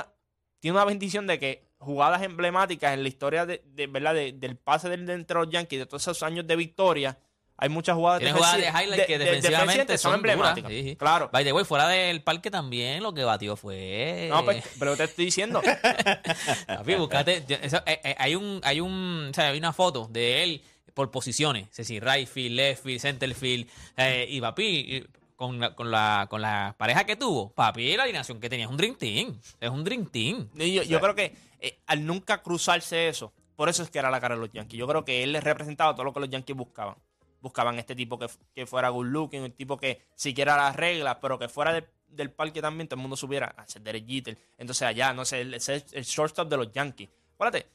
tiene 0.61 0.77
una 0.77 0.85
bendición 0.85 1.27
de 1.27 1.39
que 1.39 1.69
jugadas 1.79 2.23
emblemáticas 2.23 2.95
en 2.95 3.03
la 3.03 3.09
historia 3.09 3.45
de, 3.47 3.63
de- 3.67 3.87
¿verdad? 3.89 4.15
de- 4.15 4.33
del 4.33 4.57
pase 4.57 4.89
del 4.89 5.05
de 5.07 5.35
los 5.35 5.51
Yankees, 5.51 5.81
de 5.81 5.87
todos 5.87 6.03
esos 6.03 6.23
años 6.23 6.47
de 6.47 6.57
victoria, 6.57 7.19
hay 7.57 7.69
muchas 7.69 7.95
jugadas 7.97 8.21
Tiene 8.21 8.35
jugadas 8.35 8.57
de 8.59 8.67
highlight 8.69 9.07
que 9.07 9.19
defensivamente 9.19 9.99
son 9.99 10.15
emblemáticas. 10.15 10.71
sí. 10.71 10.97
Claro. 10.97 11.31
By 11.33 11.45
the 11.45 11.53
way, 11.53 11.65
fuera 11.65 11.89
del 11.89 12.23
parque 12.23 12.51
también 12.51 13.03
lo 13.03 13.15
que 13.15 13.25
batió 13.25 13.57
fue. 13.57 14.27
No, 14.31 14.45
pues, 14.45 14.65
pero 14.79 14.97
te 14.97 15.05
estoy 15.05 15.27
diciendo. 15.27 15.63
Papi, 16.67 16.95
buscate. 16.97 17.45
eso, 17.63 17.79
eh, 17.87 18.01
eh, 18.05 18.15
hay 18.19 18.35
un, 18.35 18.61
hay 18.65 18.81
un, 18.81 19.29
o 19.31 19.35
sea, 19.35 19.49
hay 19.49 19.59
una 19.59 19.73
foto 19.73 20.09
de 20.11 20.43
él 20.43 20.63
por 20.95 21.11
posiciones. 21.11 21.69
Es 21.71 21.77
decir, 21.79 22.05
right 22.05 22.29
field, 22.29 22.57
left 22.57 22.83
field, 22.85 23.01
center 23.01 23.35
field. 23.35 23.69
eh, 23.97 24.27
y 24.29 24.41
papi, 24.41 25.05
con 25.37 25.59
la, 25.61 25.75
con 25.75 25.91
la, 25.91 26.27
con 26.31 26.41
la 26.41 26.75
pareja 26.79 27.05
que 27.05 27.17
tuvo, 27.17 27.51
papi, 27.51 27.97
la 27.97 28.05
alineación 28.05 28.41
que 28.41 28.49
tenía 28.49 28.67
es 28.67 28.71
un 28.71 28.77
dream 28.77 28.95
team. 28.97 29.39
Es 29.61 29.71
un 29.71 29.85
dream 29.85 30.07
team. 30.07 30.49
Y 30.57 30.73
Yo, 30.75 30.83
yo 30.83 31.01
creo 31.01 31.15
que 31.15 31.35
eh, 31.61 31.79
al 31.87 32.05
nunca 32.07 32.43
cruzarse 32.43 33.09
eso, 33.09 33.33
por 33.57 33.69
eso 33.69 33.83
es 33.83 33.91
que 33.91 33.99
era 33.99 34.11
la 34.11 34.21
cara 34.21 34.35
de 34.37 34.41
los 34.41 34.53
Yankees. 34.53 34.79
Yo 34.79 34.87
creo 34.87 35.05
que 35.05 35.23
él 35.23 35.33
les 35.33 35.43
representaba 35.43 35.95
todo 35.95 36.05
lo 36.05 36.13
que 36.13 36.21
los 36.21 36.31
Yankees 36.31 36.57
buscaban. 36.57 36.97
Buscaban 37.45 37.79
este 37.79 37.95
tipo 37.95 38.19
que, 38.19 38.27
que 38.55 38.65
fuera 38.65 38.89
good 38.89 39.05
looking, 39.05 39.43
un 39.43 39.53
tipo 39.53 39.77
que 39.77 40.01
siquiera 40.15 40.57
las 40.57 40.75
reglas, 40.75 41.19
pero 41.21 41.39
que 41.39 41.47
fuera 41.47 41.75
del, 41.75 41.87
del 42.09 42.31
parque 42.31 42.63
también 42.63 42.89
todo 42.89 42.97
el 42.97 43.03
mundo 43.03 43.17
supiera 43.19 43.49
hacer 43.59 43.83
Derek 43.83 44.07
Jeter. 44.07 44.39
Entonces 44.57 44.81
allá, 44.89 45.13
no 45.13 45.27
sé, 45.27 45.43
el, 45.43 45.53
el 45.53 46.05
shortstop 46.05 46.49
de 46.49 46.57
los 46.57 46.73
Yankees. 46.73 47.11
Acuérdate, 47.35 47.67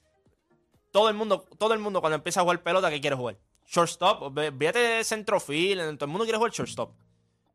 todo 0.92 1.08
el 1.08 1.14
mundo, 1.16 1.46
todo 1.60 1.74
el 1.76 1.80
mundo 1.80 2.02
cuando 2.02 2.16
empieza 2.16 2.40
a 2.40 2.44
jugar 2.44 2.64
pelota, 2.64 2.90
¿qué 2.90 3.00
quiere 3.00 3.16
jugar? 3.16 3.38
Shortstop, 3.68 4.34
véate 4.34 4.80
de 4.80 5.04
centrofield, 5.04 5.98
todo 6.00 6.06
el 6.06 6.12
mundo 6.12 6.26
quiere 6.26 6.38
jugar 6.40 6.52
shortstop. 6.52 6.92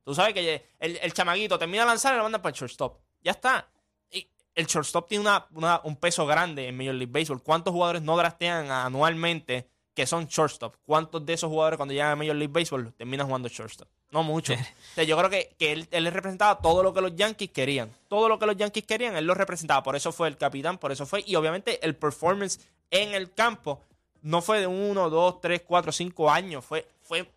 Tú 0.05 0.15
sabes 0.15 0.35
que 0.35 0.65
el, 0.79 0.99
el 1.03 1.13
chamaguito 1.13 1.59
termina 1.59 1.83
de 1.83 1.89
lanzar 1.89 2.15
y 2.15 2.19
lo 2.19 2.23
mandan 2.23 2.41
para 2.43 2.55
el 2.55 2.57
shortstop. 2.61 3.01
Ya 3.25 3.33
está. 3.33 3.69
Y 4.13 4.29
el 4.55 4.67
shortstop 4.67 5.09
tiene 5.09 5.23
una- 5.51 5.81
un 5.83 5.97
peso 5.97 6.25
grande 6.27 6.69
en 6.69 6.77
Major 6.77 6.95
League 6.95 7.11
Baseball. 7.13 7.43
¿Cuántos 7.43 7.73
jugadores 7.73 8.03
no 8.03 8.17
draftean 8.17 8.71
anualmente 8.71 9.69
que 9.95 10.07
son 10.07 10.27
shortstop? 10.27 10.75
¿Cuántos 10.85 11.25
de 11.25 11.33
esos 11.35 11.49
jugadores 11.49 11.77
cuando 11.77 11.93
llegan 11.95 12.11
a 12.11 12.17
Major 12.17 12.35
League 12.37 12.53
Baseball 12.53 12.93
terminan 12.95 13.27
jugando 13.27 13.49
shortstop? 13.49 13.89
No 14.11 14.23
mucho. 14.23 14.53
O 14.93 14.95
sea, 14.95 15.05
yo 15.05 15.17
creo 15.19 15.31
que, 15.31 15.55
que 15.59 15.73
él, 15.73 15.89
él 15.91 16.07
representaba 16.13 16.61
todo 16.61 16.83
lo 16.83 16.93
que 16.95 17.01
los 17.01 17.17
Yankees 17.17 17.51
querían. 17.51 17.91
Todo 18.09 18.29
lo 18.29 18.39
que 18.39 18.47
los 18.47 18.57
Yankees 18.57 18.85
querían, 18.85 19.17
él 19.17 19.25
lo 19.25 19.35
representaba. 19.35 19.83
Por 19.83 19.97
eso 19.97 20.13
fue 20.13 20.29
el 20.29 20.37
capitán, 20.37 20.79
por 20.79 20.93
eso 20.93 21.05
fue. 21.07 21.25
Y 21.27 21.35
obviamente 21.37 21.85
el 21.85 21.97
performance 21.97 22.61
en 22.91 23.15
el 23.15 23.33
campo 23.33 23.81
no 24.23 24.41
fue 24.41 24.61
de 24.61 24.67
uno, 24.69 25.11
dos, 25.11 25.41
tres, 25.41 25.63
cuatro, 25.67 25.91
cinco 25.91 26.31
años. 26.31 26.65
Fue, 26.65 26.87
fue, 27.03 27.29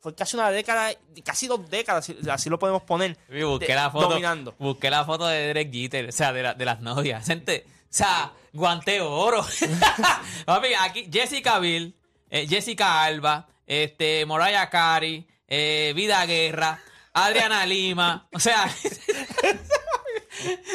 fue 0.00 0.14
casi 0.14 0.36
una 0.36 0.50
década, 0.50 0.90
casi 1.24 1.46
dos 1.46 1.68
décadas, 1.70 2.10
así 2.30 2.50
lo 2.50 2.58
podemos 2.58 2.82
poner. 2.82 3.16
Y 3.30 3.42
busqué 3.44 3.66
de- 3.68 3.74
la 3.76 3.90
foto. 3.90 4.08
Dominando. 4.08 4.54
Busqué 4.58 4.90
la 4.90 5.04
foto 5.04 5.26
de 5.26 5.38
Derek 5.38 5.72
Jeter, 5.72 6.08
o 6.08 6.12
sea, 6.12 6.32
de, 6.32 6.42
la- 6.42 6.54
de 6.54 6.64
las 6.64 6.80
novias. 6.80 7.24
Gente, 7.26 7.64
o 7.68 7.86
sea, 7.90 8.32
guanteo 8.58 9.10
oro. 9.10 9.44
Papi, 10.44 10.68
aquí 10.78 11.08
Jessica 11.12 11.58
Bill, 11.58 11.94
eh, 12.30 12.46
Jessica 12.48 13.02
Alba, 13.04 13.48
este, 13.66 14.26
Moraya 14.26 14.68
Cari, 14.68 15.26
eh, 15.48 15.92
Vida 15.96 16.24
Guerra, 16.26 16.78
Adriana 17.14 17.64
Lima. 17.66 18.28
O 18.32 18.38
sea, 18.40 18.68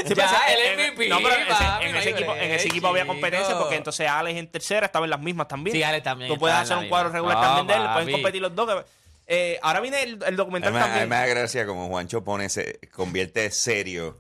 Sí, 0.05 0.13
ya 0.15 0.41
el 0.53 0.79
en- 0.79 0.93
MVP. 0.93 1.07
No, 1.07 1.17
pero 1.21 1.35
en 1.35 1.41
ese, 1.43 1.49
papi, 1.53 1.85
en 1.85 1.91
no 1.93 1.97
ese 1.99 2.09
hay 2.09 2.13
equipo, 2.15 2.31
en 2.35 2.41
ese 2.41 2.53
break, 2.55 2.65
equipo 2.65 2.87
había 2.87 3.07
competencia 3.07 3.57
porque 3.57 3.75
entonces 3.77 4.09
Alex 4.09 4.37
en 4.37 4.47
tercera 4.51 4.85
estaba 4.87 5.05
en 5.05 5.09
las 5.11 5.21
mismas 5.21 5.47
también. 5.47 5.73
Sí, 5.77 5.83
Alex 5.83 6.03
también 6.03 6.29
Tú 6.29 6.37
puedes 6.37 6.57
hacer 6.57 6.77
un 6.77 6.89
cuadro 6.89 7.09
regular 7.09 7.37
No, 7.37 7.41
también 7.43 7.67
de 7.67 7.73
él, 7.85 7.89
pueden 7.93 8.11
competir 8.11 8.41
los 8.41 8.53
dos. 8.53 8.83
Eh, 9.25 9.57
ahora 9.61 9.79
viene 9.79 10.03
el, 10.03 10.15
el 10.15 10.23
A 10.23 10.31
documental 10.31 10.73
mí, 10.73 10.77
me- 10.79 10.83
a 10.83 10.87
mí 10.87 10.89
también. 10.91 11.09
me 11.09 11.15
da 11.15 11.25
gracia 11.27 11.65
como 11.65 11.87
Juancho 11.87 12.25
pone 12.25 12.45
ese, 12.45 12.77
convierte 12.93 13.49
serio 13.51 14.17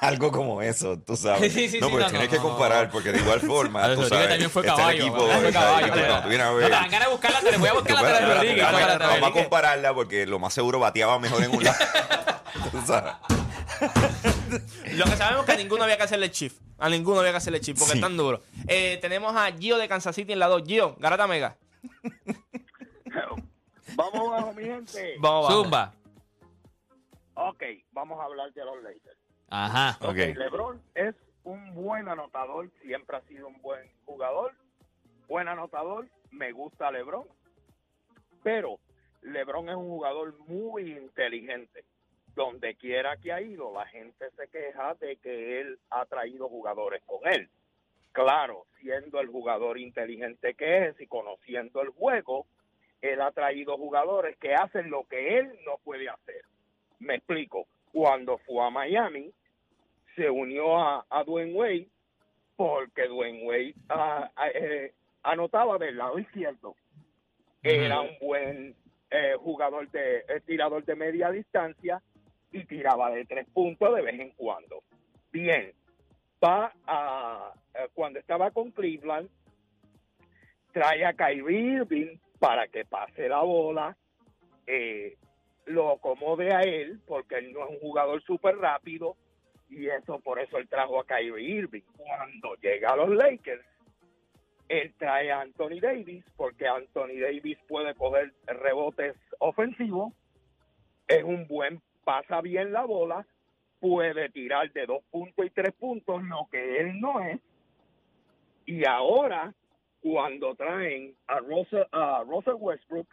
algo 0.00 0.30
como 0.30 0.62
eso, 0.62 0.98
tú 0.98 1.16
sabes. 1.16 1.52
Sí, 1.54 1.68
sí, 1.68 1.80
no, 1.80 1.88
sí, 1.88 1.94
no, 1.94 1.98
tienes 2.08 2.24
no, 2.24 2.30
que 2.30 2.36
no, 2.36 2.42
comparar, 2.42 2.90
porque 2.90 3.12
de 3.12 3.18
igual 3.20 3.40
forma, 3.46 3.94
tú 3.94 4.04
sabes, 4.04 4.28
también 4.28 4.50
fue 4.50 4.64
caballo, 4.64 5.02
equipo, 5.02 5.24
¿verdad? 5.26 5.40
Fue 5.42 5.52
caballo, 5.52 5.86
está- 5.86 5.96
¿verdad? 5.96 6.22
tú 6.22 6.28
vienes 6.28 6.46
a 6.46 6.50
No 6.50 6.56
ver- 6.56 6.66
te 6.66 6.70
dan 6.72 6.90
ganas 6.90 7.06
de 7.08 7.12
buscarla, 7.12 7.40
te 7.40 7.50
le 7.52 7.58
voy 7.58 7.68
a 7.68 7.72
buscar 7.72 8.02
la 8.02 8.20
de 8.20 8.34
Rodríguez. 8.34 8.66
Vamos 8.72 9.28
a 9.28 9.32
compararla 9.32 9.94
porque 9.94 10.26
lo 10.26 10.38
más 10.38 10.52
seguro 10.54 10.78
bateaba 10.78 11.18
mejor 11.18 11.42
en 11.42 11.54
un 11.54 11.64
lado. 11.64 11.78
Tú 12.72 12.80
sabes. 12.86 13.12
Lo 14.92 15.04
que 15.04 15.16
sabemos 15.16 15.40
es 15.40 15.46
que 15.46 15.52
a 15.52 15.56
ninguno 15.56 15.84
había 15.84 15.96
que 15.96 16.02
hacerle 16.04 16.30
chief. 16.30 16.54
A 16.78 16.88
ninguno 16.88 17.20
había 17.20 17.32
que 17.32 17.36
hacerle 17.38 17.60
chief 17.60 17.78
porque 17.78 17.92
Sí. 17.92 17.98
es 17.98 18.02
tan 18.02 18.16
duro. 18.16 18.42
Eh, 18.68 18.98
tenemos 19.00 19.34
a 19.36 19.50
Gio 19.52 19.76
de 19.78 19.88
Kansas 19.88 20.14
City 20.14 20.32
en 20.32 20.38
la 20.38 20.46
2. 20.48 20.62
Gio, 20.66 20.96
Garata 20.98 21.26
Mega. 21.26 21.56
Vamos 23.94 24.28
abajo, 24.28 24.52
mi 24.54 24.64
gente. 24.64 25.14
Vamos, 25.20 25.48
vamos. 25.48 25.62
Zumba. 25.64 25.94
Ok, 27.34 27.62
vamos 27.92 28.20
a 28.20 28.24
hablar 28.24 28.52
de 28.52 28.64
los 28.64 28.82
Lakers. 28.82 29.16
Ajá. 29.48 29.98
Ok. 30.06 30.16
LeBron 30.16 30.82
es 30.94 31.14
un 31.44 31.74
buen 31.74 32.08
anotador, 32.08 32.70
siempre 32.82 33.16
ha 33.16 33.20
sido 33.22 33.48
un 33.48 33.60
buen 33.62 33.88
jugador. 34.04 34.52
Buen 35.28 35.48
anotador, 35.48 36.08
me 36.30 36.52
gusta 36.52 36.90
LeBron. 36.90 37.26
Pero 38.42 38.78
LeBron 39.22 39.68
es 39.68 39.76
un 39.76 39.88
jugador 39.88 40.38
muy 40.46 40.92
inteligente. 40.92 41.84
Donde 42.34 42.74
quiera 42.74 43.16
que 43.16 43.32
ha 43.32 43.40
ido, 43.40 43.72
la 43.72 43.86
gente 43.86 44.30
se 44.36 44.48
queja 44.48 44.94
de 44.94 45.16
que 45.16 45.60
él 45.60 45.78
ha 45.90 46.04
traído 46.04 46.48
jugadores 46.48 47.02
con 47.06 47.26
él. 47.32 47.48
Claro, 48.12 48.66
siendo 48.80 49.20
el 49.20 49.28
jugador 49.28 49.78
inteligente 49.78 50.54
que 50.54 50.88
es 50.88 51.00
y 51.00 51.06
conociendo 51.06 51.80
el 51.82 51.90
juego, 51.90 52.46
él 53.00 53.20
ha 53.20 53.30
traído 53.32 53.76
jugadores 53.76 54.36
que 54.38 54.54
hacen 54.54 54.90
lo 54.90 55.04
que 55.04 55.38
él 55.38 55.58
no 55.64 55.78
puede 55.82 56.08
hacer. 56.08 56.42
Me 56.98 57.16
explico. 57.16 57.66
Cuando 57.96 58.36
fue 58.36 58.62
a 58.62 58.68
Miami, 58.68 59.32
se 60.14 60.28
unió 60.28 60.76
a, 60.76 61.06
a 61.08 61.24
Dwayne 61.24 61.54
Wade 61.54 61.88
porque 62.54 63.08
Dwayne 63.08 63.42
Wade 63.42 63.74
ah, 63.88 64.30
ah, 64.36 64.48
eh, 64.50 64.92
anotaba 65.22 65.78
del 65.78 65.96
lado 65.96 66.18
izquierdo. 66.18 66.76
Era 67.62 68.02
un 68.02 68.10
buen 68.20 68.74
eh, 69.10 69.32
jugador 69.38 69.90
de 69.92 70.18
eh, 70.18 70.42
tirador 70.44 70.84
de 70.84 70.94
media 70.94 71.30
distancia 71.30 72.02
y 72.52 72.66
tiraba 72.66 73.10
de 73.12 73.24
tres 73.24 73.46
puntos 73.54 73.96
de 73.96 74.02
vez 74.02 74.20
en 74.20 74.30
cuando. 74.32 74.82
Bien, 75.32 75.72
va 76.44 76.74
a 76.86 77.54
eh, 77.72 77.88
cuando 77.94 78.18
estaba 78.18 78.50
con 78.50 78.72
Cleveland 78.72 79.30
trae 80.70 81.02
a 81.02 81.14
Kyrie 81.14 81.76
Irving 81.76 82.18
para 82.38 82.68
que 82.68 82.84
pase 82.84 83.26
la 83.26 83.40
bola, 83.40 83.96
eh, 84.66 85.16
lo 85.66 85.92
acomode 85.92 86.52
a 86.54 86.60
él 86.60 87.00
porque 87.06 87.36
él 87.36 87.52
no 87.52 87.64
es 87.64 87.70
un 87.70 87.80
jugador 87.80 88.22
súper 88.22 88.56
rápido 88.56 89.16
y 89.68 89.88
eso 89.88 90.20
por 90.20 90.38
eso 90.38 90.58
él 90.58 90.68
trajo 90.68 91.00
a 91.00 91.06
Kyrie 91.06 91.58
Irving. 91.58 91.82
Cuando 91.96 92.54
llega 92.56 92.92
a 92.92 92.96
los 92.96 93.10
Lakers, 93.10 93.64
él 94.68 94.94
trae 94.96 95.30
a 95.30 95.40
Anthony 95.40 95.80
Davis 95.80 96.24
porque 96.36 96.66
Anthony 96.66 97.20
Davis 97.20 97.58
puede 97.68 97.94
coger 97.94 98.32
rebotes 98.46 99.16
ofensivos, 99.38 100.12
es 101.08 101.22
un 101.22 101.46
buen, 101.46 101.80
pasa 102.04 102.40
bien 102.40 102.72
la 102.72 102.84
bola, 102.84 103.26
puede 103.80 104.28
tirar 104.30 104.72
de 104.72 104.86
dos 104.86 105.02
puntos 105.10 105.46
y 105.46 105.50
tres 105.50 105.72
puntos, 105.74 106.22
lo 106.22 106.48
que 106.50 106.80
él 106.80 107.00
no 107.00 107.20
es. 107.20 107.40
Y 108.64 108.84
ahora, 108.86 109.54
cuando 110.00 110.54
traen 110.54 111.14
a 111.26 111.38
Russell, 111.38 111.84
a 111.92 112.24
Russell 112.24 112.56
Westbrook, 112.58 113.08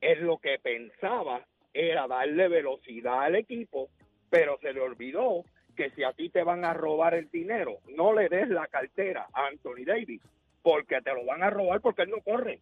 es 0.00 0.18
lo 0.20 0.38
que 0.38 0.58
pensaba 0.58 1.44
era 1.72 2.06
darle 2.06 2.48
velocidad 2.48 3.22
al 3.22 3.36
equipo, 3.36 3.88
pero 4.28 4.58
se 4.60 4.72
le 4.72 4.80
olvidó 4.80 5.44
que 5.76 5.90
si 5.90 6.02
a 6.02 6.12
ti 6.12 6.28
te 6.28 6.42
van 6.42 6.64
a 6.64 6.74
robar 6.74 7.14
el 7.14 7.30
dinero, 7.30 7.78
no 7.96 8.12
le 8.12 8.28
des 8.28 8.48
la 8.48 8.66
cartera 8.66 9.28
a 9.32 9.46
Anthony 9.46 9.84
Davis, 9.86 10.20
porque 10.62 11.00
te 11.00 11.14
lo 11.14 11.24
van 11.24 11.42
a 11.42 11.50
robar 11.50 11.80
porque 11.80 12.02
él 12.02 12.10
no 12.10 12.20
corre. 12.20 12.60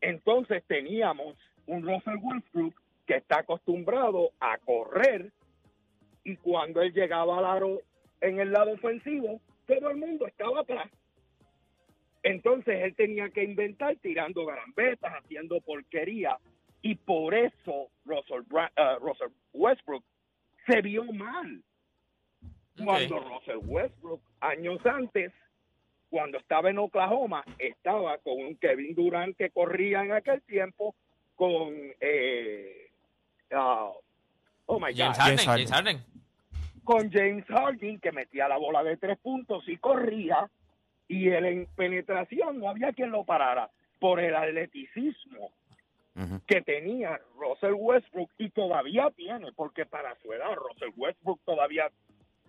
Entonces 0.00 0.64
teníamos 0.66 1.36
un 1.66 1.82
Russell 1.82 2.18
Westbrook 2.22 2.74
que 3.06 3.16
está 3.16 3.40
acostumbrado 3.40 4.30
a 4.40 4.58
correr 4.58 5.32
y 6.24 6.36
cuando 6.36 6.82
él 6.82 6.92
llegaba 6.92 7.38
al 7.38 7.44
aro 7.44 7.80
en 8.20 8.40
el 8.40 8.52
lado 8.52 8.72
ofensivo, 8.72 9.40
todo 9.66 9.90
el 9.90 9.96
mundo 9.96 10.26
estaba 10.26 10.60
atrás. 10.60 10.90
Entonces 12.22 12.82
él 12.82 12.94
tenía 12.94 13.30
que 13.30 13.44
inventar 13.44 13.96
tirando 13.96 14.44
garambetas, 14.44 15.12
haciendo 15.12 15.60
porquería 15.60 16.36
y 16.82 16.94
por 16.94 17.34
eso 17.34 17.88
Russell, 18.04 18.42
Bra- 18.48 18.70
eh, 18.76 18.96
Russell 19.00 19.32
Westbrook 19.52 20.04
se 20.66 20.80
vio 20.82 21.04
mal. 21.12 21.62
Cuando 22.76 23.18
Russell 23.18 23.58
Westbrook, 23.64 24.20
años 24.40 24.78
antes, 24.86 25.32
cuando 26.10 26.38
estaba 26.38 26.70
en 26.70 26.78
Oklahoma, 26.78 27.44
estaba 27.58 28.18
con 28.18 28.34
un 28.40 28.56
Kevin 28.56 28.94
Durant 28.94 29.36
que 29.36 29.50
corría 29.50 30.02
en 30.04 30.12
aquel 30.12 30.40
tiempo, 30.42 30.94
con 31.34 31.74
eh, 32.00 32.90
ah, 33.52 33.90
oh 34.66 34.78
my 34.80 34.94
James 34.94 35.18
God, 35.18 35.24
Harden, 35.24 35.38
James 35.38 35.44
James 35.46 35.70
Harden. 35.72 36.02
con 36.84 37.10
James 37.10 37.44
Harden 37.46 37.98
que 38.00 38.12
metía 38.12 38.48
la 38.48 38.56
bola 38.58 38.82
de 38.84 38.96
tres 38.96 39.18
puntos 39.18 39.68
y 39.68 39.76
corría 39.76 40.48
y 41.08 41.28
él 41.30 41.44
en 41.46 41.66
penetración 41.74 42.58
no 42.60 42.68
había 42.68 42.92
quien 42.92 43.10
lo 43.10 43.24
parara 43.24 43.70
por 43.98 44.20
el 44.20 44.34
atleticismo 44.36 45.52
Que 46.46 46.62
tenía 46.62 47.20
Russell 47.36 47.74
Westbrook 47.76 48.30
y 48.38 48.50
todavía 48.50 49.10
tiene, 49.16 49.52
porque 49.52 49.86
para 49.86 50.14
su 50.16 50.32
edad 50.32 50.54
Russell 50.56 50.90
Westbrook 50.96 51.40
todavía 51.44 51.90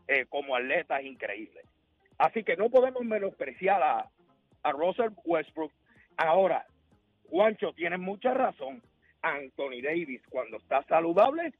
eh, 0.07 0.25
como 0.27 0.55
atleta 0.55 0.99
es 0.99 1.05
increíble. 1.05 1.61
Así 2.17 2.43
que 2.43 2.57
no 2.57 2.69
podemos 2.69 3.03
menospreciar 3.03 3.81
a, 3.83 4.09
a 4.63 4.71
Russell 4.71 5.11
Westbrook. 5.23 5.71
Ahora, 6.17 6.65
Juancho, 7.29 7.73
tienes 7.73 7.99
mucha 7.99 8.33
razón. 8.33 8.81
Anthony 9.21 9.81
Davis, 9.83 10.21
cuando 10.29 10.57
está 10.57 10.81
saludable, 10.83 11.53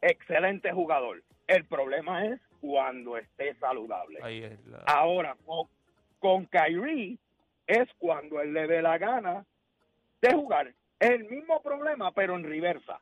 excelente 0.00 0.72
jugador. 0.72 1.22
El 1.46 1.64
problema 1.66 2.24
es 2.26 2.40
cuando 2.60 3.16
esté 3.16 3.54
saludable. 3.56 4.18
Ahí 4.22 4.42
es 4.44 4.64
la- 4.66 4.78
Ahora, 4.86 5.36
con, 5.44 5.68
con 6.18 6.46
Kyrie 6.46 7.18
es 7.66 7.88
cuando 7.98 8.40
él 8.40 8.52
le 8.52 8.66
dé 8.66 8.82
la 8.82 8.98
gana 8.98 9.44
de 10.20 10.32
jugar. 10.32 10.74
Es 10.98 11.10
el 11.10 11.24
mismo 11.24 11.62
problema, 11.62 12.12
pero 12.12 12.36
en 12.36 12.44
reversa. 12.44 13.00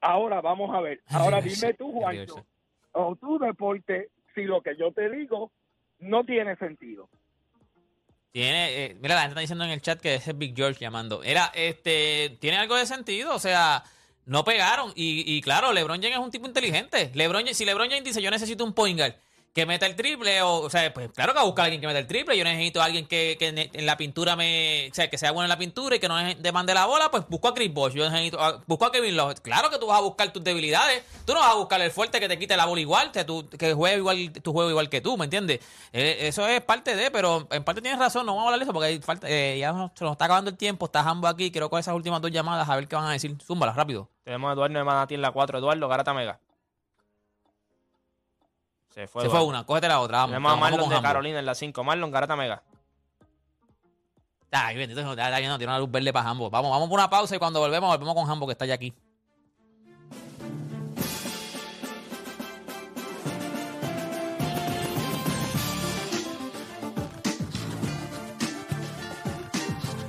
Ahora 0.00 0.40
vamos 0.40 0.74
a 0.74 0.80
ver. 0.80 1.00
Ahora 1.08 1.40
dime 1.40 1.74
tú, 1.74 1.92
Juancho, 1.92 2.44
o 2.92 3.16
tu 3.16 3.38
deporte, 3.38 4.10
si 4.34 4.42
lo 4.44 4.60
que 4.62 4.76
yo 4.76 4.92
te 4.92 5.08
digo 5.10 5.52
no 6.00 6.24
tiene 6.24 6.56
sentido. 6.56 7.08
Tiene, 8.32 8.84
eh, 8.84 8.96
mira, 9.00 9.14
la 9.14 9.20
gente 9.20 9.32
está 9.32 9.40
diciendo 9.40 9.64
en 9.64 9.70
el 9.70 9.82
chat 9.82 10.00
que 10.00 10.14
ese 10.14 10.30
es 10.30 10.38
Big 10.38 10.56
George 10.56 10.80
llamando. 10.80 11.22
Era, 11.22 11.52
este, 11.54 12.38
tiene 12.40 12.56
algo 12.56 12.76
de 12.76 12.86
sentido, 12.86 13.34
o 13.34 13.38
sea, 13.38 13.84
no 14.24 14.42
pegaron. 14.42 14.90
Y, 14.96 15.36
y 15.36 15.42
claro, 15.42 15.72
LeBron 15.72 16.00
James 16.00 16.16
es 16.16 16.24
un 16.24 16.30
tipo 16.30 16.46
inteligente. 16.46 17.12
LeBron, 17.14 17.46
si 17.48 17.64
LeBron 17.64 17.90
James 17.90 18.04
dice, 18.04 18.22
yo 18.22 18.30
necesito 18.30 18.64
un 18.64 18.72
point 18.72 18.98
guard 18.98 19.14
que 19.52 19.66
meta 19.66 19.84
el 19.84 19.94
triple, 19.96 20.40
o, 20.40 20.60
o 20.60 20.70
sea, 20.70 20.92
pues 20.94 21.10
claro 21.12 21.32
que 21.32 21.36
va 21.36 21.42
a 21.42 21.46
buscar 21.46 21.66
alguien 21.66 21.80
que 21.80 21.86
meta 21.86 21.98
el 21.98 22.06
triple. 22.06 22.38
Yo 22.38 22.44
necesito 22.44 22.80
a 22.80 22.86
alguien 22.86 23.06
que, 23.06 23.36
que 23.38 23.48
en, 23.48 23.86
la 23.86 23.96
pintura 23.98 24.34
me, 24.34 24.88
o 24.90 24.94
sea, 24.94 25.10
que 25.10 25.18
sea 25.18 25.30
bueno 25.32 25.44
en 25.44 25.50
la 25.50 25.58
pintura 25.58 25.96
y 25.96 25.98
que 25.98 26.08
no 26.08 26.16
demande 26.38 26.72
la 26.72 26.86
bola, 26.86 27.10
pues 27.10 27.24
busco 27.28 27.48
a 27.48 27.54
Chris 27.54 27.72
Bosh. 27.72 27.92
Yo 27.92 28.08
necesito, 28.08 28.40
a- 28.40 28.62
busco 28.66 28.86
a 28.86 28.92
Kevin 28.92 29.16
Love. 29.16 29.40
Claro 29.40 29.68
que 29.68 29.78
tú 29.78 29.86
vas 29.88 29.98
a 29.98 30.02
buscar 30.02 30.32
tus 30.32 30.42
debilidades. 30.42 31.04
Tú 31.26 31.34
no 31.34 31.40
vas 31.40 31.52
a 31.52 31.56
buscar 31.56 31.80
el 31.82 31.90
fuerte 31.90 32.18
que 32.18 32.28
te 32.28 32.38
quite 32.38 32.56
la 32.56 32.64
bola 32.64 32.80
igual, 32.80 33.12
que, 33.12 33.24
tú, 33.24 33.46
que 33.50 33.74
juegue 33.74 33.98
igual, 33.98 34.32
tu 34.32 34.52
juego 34.52 34.70
igual 34.70 34.88
que 34.88 35.00
tú, 35.02 35.18
¿me 35.18 35.24
entiendes? 35.24 35.60
Eh, 35.92 36.16
eso 36.22 36.46
es 36.46 36.62
parte 36.62 36.96
de, 36.96 37.10
pero 37.10 37.46
en 37.50 37.62
parte 37.62 37.82
tienes 37.82 37.98
razón, 38.00 38.24
no 38.24 38.32
vamos 38.32 38.44
a 38.44 38.54
hablar 38.54 38.60
de 38.60 38.64
eso 38.64 38.72
porque 38.72 39.00
falta, 39.02 39.28
eh, 39.28 39.58
ya 39.58 39.72
se 39.94 40.04
nos 40.04 40.12
está 40.12 40.24
acabando 40.24 40.50
el 40.50 40.56
tiempo, 40.56 40.86
está 40.86 41.02
Jambo 41.02 41.28
aquí, 41.28 41.50
quiero 41.50 41.68
con 41.68 41.78
esas 41.78 41.94
últimas 41.94 42.22
dos 42.22 42.30
llamadas 42.30 42.68
a 42.68 42.76
ver 42.76 42.88
qué 42.88 42.96
van 42.96 43.04
a 43.04 43.12
decir. 43.12 43.36
Zúmbalas 43.44 43.76
rápido. 43.76 44.08
Tenemos 44.24 44.48
a 44.48 44.52
Eduardo 44.54 44.78
de 44.78 44.84
Manatí 44.84 45.14
en 45.14 45.22
la 45.22 45.30
4. 45.30 45.58
Eduardo, 45.58 45.88
Garata 45.88 46.14
Mega. 46.14 46.40
Se 48.94 49.06
fue. 49.06 49.22
Se 49.22 49.28
fue 49.28 49.38
Eduardo. 49.38 49.48
una, 49.48 49.64
cógete 49.64 49.88
la 49.88 50.00
otra, 50.00 50.18
vamos. 50.18 50.30
Tenemos 50.30 50.52
a 50.52 50.56
Marlon 50.56 50.88
de. 50.88 51.00
Carolina 51.00 51.38
en 51.38 51.46
la 51.46 51.54
5. 51.54 51.84
Marlon, 51.84 52.10
Garata 52.10 52.36
Mega. 52.36 52.62
Ay, 54.50 54.76
bendito, 54.76 55.00
ya 55.14 55.24
está 55.24 55.38
viendo, 55.38 55.56
tiene 55.56 55.72
una 55.72 55.78
luz 55.78 55.90
verde 55.90 56.12
para 56.12 56.26
Jambo. 56.26 56.50
Vamos, 56.50 56.70
vamos 56.70 56.88
por 56.88 56.98
una 56.98 57.08
pausa 57.08 57.34
y 57.34 57.38
cuando 57.38 57.58
volvemos, 57.58 57.88
volvemos 57.88 58.14
con 58.14 58.26
Jambo 58.26 58.46
que 58.46 58.52
está 58.52 58.66
ya 58.66 58.74
aquí. 58.74 58.92